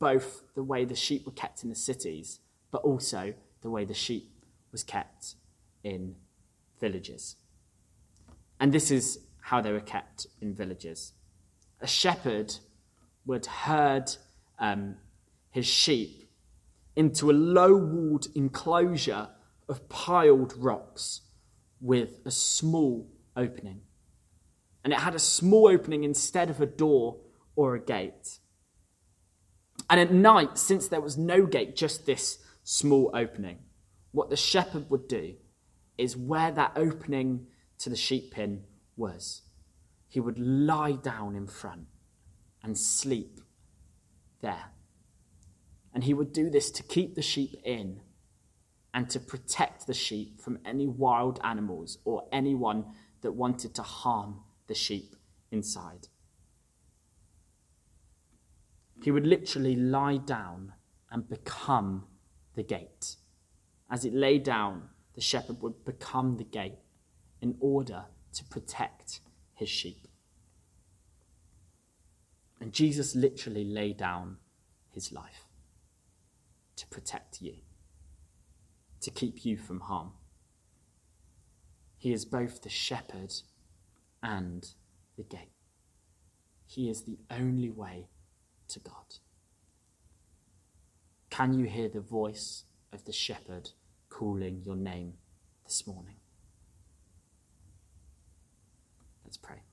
both 0.03 0.43
the 0.53 0.63
way 0.63 0.83
the 0.83 0.95
sheep 0.95 1.25
were 1.25 1.31
kept 1.31 1.63
in 1.63 1.69
the 1.69 1.75
cities, 1.75 2.41
but 2.71 2.81
also 2.83 3.33
the 3.61 3.69
way 3.69 3.85
the 3.85 3.93
sheep 3.93 4.29
was 4.69 4.83
kept 4.83 5.35
in 5.81 6.15
villages. 6.81 7.37
And 8.59 8.73
this 8.73 8.91
is 8.91 9.19
how 9.39 9.61
they 9.61 9.71
were 9.71 9.79
kept 9.79 10.27
in 10.41 10.53
villages. 10.53 11.13
A 11.79 11.87
shepherd 11.87 12.53
would 13.25 13.45
herd 13.45 14.13
um, 14.59 14.97
his 15.51 15.65
sheep 15.65 16.29
into 16.97 17.31
a 17.31 17.39
low 17.59 17.73
walled 17.73 18.27
enclosure 18.35 19.29
of 19.69 19.87
piled 19.87 20.53
rocks 20.57 21.21
with 21.79 22.19
a 22.25 22.31
small 22.31 23.07
opening. 23.37 23.79
And 24.83 24.91
it 24.91 24.99
had 24.99 25.15
a 25.15 25.19
small 25.19 25.69
opening 25.69 26.03
instead 26.03 26.49
of 26.49 26.59
a 26.59 26.65
door 26.65 27.21
or 27.55 27.75
a 27.75 27.79
gate. 27.79 28.39
And 29.93 29.99
at 29.99 30.11
night, 30.11 30.57
since 30.57 30.87
there 30.87 31.01
was 31.01 31.19
no 31.19 31.45
gate, 31.45 31.75
just 31.75 32.07
this 32.07 32.39
small 32.63 33.11
opening, 33.13 33.59
what 34.11 34.31
the 34.31 34.35
shepherd 34.35 34.89
would 34.89 35.07
do 35.07 35.35
is 35.99 36.17
where 36.17 36.49
that 36.49 36.71
opening 36.75 37.45
to 37.77 37.91
the 37.91 37.95
sheep 37.95 38.31
pen 38.31 38.63
was, 38.97 39.43
he 40.07 40.19
would 40.19 40.39
lie 40.39 40.93
down 40.93 41.35
in 41.35 41.45
front 41.45 41.85
and 42.63 42.75
sleep 42.75 43.39
there. 44.41 44.71
And 45.93 46.03
he 46.03 46.15
would 46.15 46.33
do 46.33 46.49
this 46.49 46.71
to 46.71 46.81
keep 46.81 47.13
the 47.13 47.21
sheep 47.21 47.55
in 47.63 48.01
and 48.95 49.07
to 49.11 49.19
protect 49.19 49.85
the 49.85 49.93
sheep 49.93 50.41
from 50.41 50.57
any 50.65 50.87
wild 50.87 51.39
animals 51.43 51.99
or 52.03 52.27
anyone 52.31 52.85
that 53.21 53.33
wanted 53.33 53.75
to 53.75 53.83
harm 53.83 54.39
the 54.65 54.73
sheep 54.73 55.15
inside. 55.51 56.07
He 59.03 59.11
would 59.11 59.27
literally 59.27 59.75
lie 59.75 60.15
down 60.17 60.73
and 61.11 61.27
become 61.27 62.05
the 62.55 62.63
gate. 62.63 63.17
As 63.91 64.05
it 64.05 64.13
lay 64.13 64.39
down, 64.39 64.89
the 65.13 65.21
shepherd 65.21 65.61
would 65.61 65.83
become 65.83 66.37
the 66.37 66.45
gate 66.45 66.79
in 67.41 67.57
order 67.59 68.05
to 68.33 68.45
protect 68.45 69.19
his 69.53 69.67
sheep. 69.67 70.07
And 72.61 72.71
Jesus 72.71 73.13
literally 73.13 73.65
lay 73.65 73.91
down 73.91 74.37
his 74.89 75.11
life 75.11 75.47
to 76.77 76.87
protect 76.87 77.41
you 77.41 77.55
to 79.01 79.11
keep 79.11 79.43
you 79.43 79.57
from 79.57 79.81
harm. 79.81 80.11
He 81.97 82.13
is 82.13 82.23
both 82.23 82.61
the 82.61 82.69
shepherd 82.69 83.33
and 84.21 84.65
the 85.17 85.23
gate. 85.23 85.51
He 86.65 86.89
is 86.89 87.03
the 87.03 87.17
only 87.29 87.69
way 87.69 88.07
to 88.69 88.79
God. 88.79 89.17
Can 91.29 91.53
you 91.53 91.65
hear 91.65 91.89
the 91.89 91.99
voice 91.99 92.63
of 92.91 93.05
the 93.05 93.11
shepherd 93.11 93.71
calling 94.09 94.61
your 94.63 94.75
name 94.75 95.13
this 95.65 95.87
morning? 95.87 96.15
Let's 99.23 99.37
pray. 99.37 99.63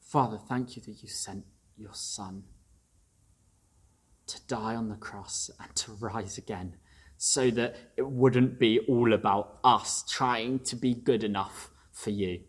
Father, 0.00 0.38
thank 0.38 0.76
you 0.76 0.82
that 0.82 1.02
you 1.02 1.08
sent 1.08 1.44
your 1.76 1.94
Son 1.94 2.44
to 4.26 4.40
die 4.46 4.76
on 4.76 4.88
the 4.88 4.96
cross 4.96 5.50
and 5.60 5.74
to 5.74 5.92
rise 5.92 6.38
again 6.38 6.76
so 7.16 7.50
that 7.50 7.76
it 7.96 8.06
wouldn't 8.06 8.58
be 8.58 8.78
all 8.88 9.12
about 9.12 9.58
us 9.64 10.04
trying 10.08 10.60
to 10.60 10.76
be 10.76 10.94
good 10.94 11.24
enough 11.24 11.69
for 12.00 12.10
you. 12.10 12.40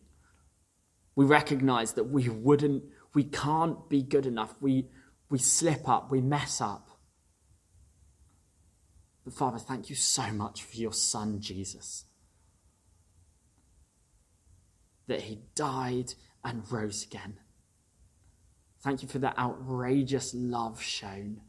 We 1.16 1.26
recognize 1.26 1.94
that 1.94 2.06
we 2.06 2.30
wouldn't, 2.30 2.84
we 3.14 3.26
can't 3.26 3.90
be 3.90 4.02
good 4.02 4.26
enough. 4.26 4.56
We, 4.62 4.88
we 5.30 5.40
slip 5.40 5.88
up, 5.88 6.10
we 6.10 6.22
mess 6.22 6.62
up. 6.62 6.88
But 9.24 9.34
Father, 9.34 9.60
thank 9.60 9.90
you 9.90 9.96
so 9.96 10.32
much 10.32 10.64
for 10.64 10.78
your 10.78 10.94
Son, 10.94 11.40
Jesus. 11.42 12.06
That 15.08 15.22
he 15.22 15.42
died 15.54 16.14
and 16.44 16.70
rose 16.72 17.04
again. 17.04 17.40
Thank 18.82 19.04
you 19.04 19.08
for 19.08 19.20
that 19.20 19.38
outrageous 19.38 20.34
love 20.34 20.82
shown 20.82 21.42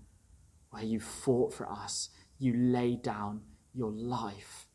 where 0.70 0.82
you 0.82 1.00
fought 1.00 1.54
for 1.54 1.70
us. 1.70 2.10
You 2.38 2.54
laid 2.54 3.02
down 3.02 3.42
your 3.72 3.90
life 3.90 4.66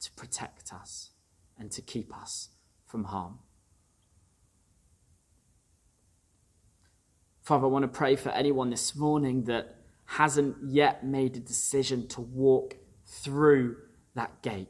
to 0.00 0.12
protect 0.12 0.72
us 0.72 1.10
and 1.58 1.70
to 1.72 1.82
keep 1.82 2.14
us 2.16 2.50
from 2.86 3.04
harm. 3.04 3.38
Father, 7.42 7.66
I 7.66 7.68
want 7.68 7.84
to 7.84 7.88
pray 7.88 8.16
for 8.16 8.30
anyone 8.30 8.70
this 8.70 8.96
morning 8.96 9.44
that 9.44 9.76
hasn't 10.06 10.56
yet 10.68 11.04
made 11.04 11.36
a 11.36 11.40
decision 11.40 12.08
to 12.08 12.20
walk 12.20 12.76
through 13.04 13.76
that 14.14 14.42
gate. 14.42 14.68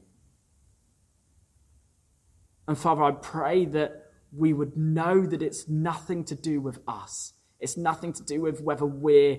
And 2.68 2.76
Father, 2.76 3.02
I 3.02 3.12
pray 3.12 3.64
that 3.66 4.10
we 4.32 4.52
would 4.52 4.76
know 4.76 5.24
that 5.24 5.40
it's 5.40 5.68
nothing 5.68 6.24
to 6.24 6.34
do 6.34 6.60
with 6.60 6.78
us. 6.86 7.32
It's 7.60 7.76
nothing 7.76 8.12
to 8.14 8.22
do 8.22 8.40
with 8.42 8.60
whether 8.60 8.84
we're 8.84 9.38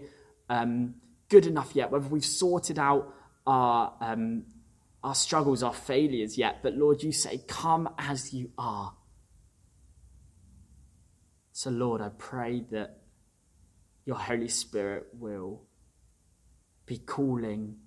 um, 0.49 0.95
good 1.29 1.45
enough 1.45 1.75
yet, 1.75 1.91
whether 1.91 2.07
we've 2.07 2.25
sorted 2.25 2.79
out 2.79 3.13
our, 3.45 3.93
um, 4.01 4.45
our 5.03 5.15
struggles, 5.15 5.63
our 5.63 5.73
failures 5.73 6.38
yet. 6.38 6.62
But 6.63 6.75
Lord, 6.75 7.03
you 7.03 7.12
say, 7.12 7.41
Come 7.47 7.89
as 7.97 8.33
you 8.33 8.51
are. 8.57 8.93
So, 11.51 11.69
Lord, 11.69 12.01
I 12.01 12.10
pray 12.17 12.63
that 12.71 13.01
your 14.05 14.17
Holy 14.17 14.47
Spirit 14.47 15.07
will 15.13 15.63
be 16.86 16.97
calling 16.97 17.77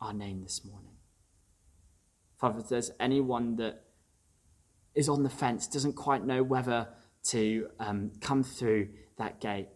our 0.00 0.12
name 0.12 0.42
this 0.42 0.64
morning. 0.64 0.92
Father, 2.38 2.60
if 2.60 2.68
there's 2.68 2.90
anyone 3.00 3.56
that 3.56 3.84
is 4.94 5.08
on 5.08 5.22
the 5.22 5.30
fence, 5.30 5.66
doesn't 5.66 5.94
quite 5.94 6.24
know 6.24 6.42
whether 6.42 6.88
to 7.24 7.68
um, 7.80 8.12
come 8.20 8.42
through 8.42 8.88
that 9.18 9.40
gate, 9.40 9.68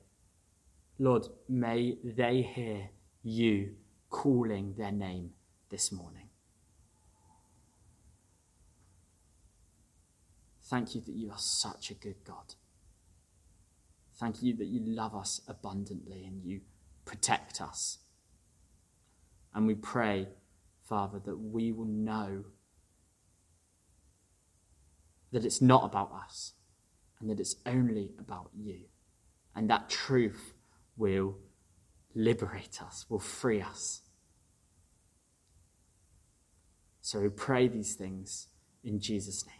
Lord, 0.99 1.27
may 1.49 1.97
they 2.05 2.43
hear 2.43 2.91
you 3.23 3.75
calling 4.11 4.75
their 4.77 4.93
name 4.93 5.31
this 5.71 5.91
morning. 5.91 6.30
Thank 10.71 10.95
you 10.95 11.01
that 11.01 11.17
you 11.17 11.31
are 11.33 11.39
such 11.39 11.91
a 11.91 11.95
good 11.95 12.23
God. 12.25 12.55
Thank 14.21 14.41
you 14.41 14.55
that 14.55 14.69
you 14.69 14.81
love 14.85 15.17
us 15.17 15.41
abundantly 15.49 16.25
and 16.25 16.45
you 16.45 16.61
protect 17.05 17.61
us. 17.61 17.99
And 19.53 19.67
we 19.67 19.75
pray, 19.75 20.29
Father, 20.89 21.19
that 21.25 21.37
we 21.37 21.73
will 21.73 21.87
know 21.87 22.45
that 25.33 25.45
it's 25.45 25.61
not 25.61 25.85
about 25.85 26.13
us 26.13 26.53
and 27.19 27.29
that 27.31 27.41
it's 27.41 27.57
only 27.67 28.13
about 28.17 28.51
you. 28.57 28.83
And 29.57 29.69
that 29.71 29.89
truth 29.89 30.55
will 30.97 31.37
liberate 32.15 32.81
us, 32.81 33.07
will 33.09 33.19
free 33.19 33.61
us. 33.61 34.03
So 37.01 37.19
we 37.19 37.29
pray 37.29 37.67
these 37.67 37.97
things 37.97 38.47
in 38.85 39.01
Jesus' 39.01 39.45
name. 39.45 39.60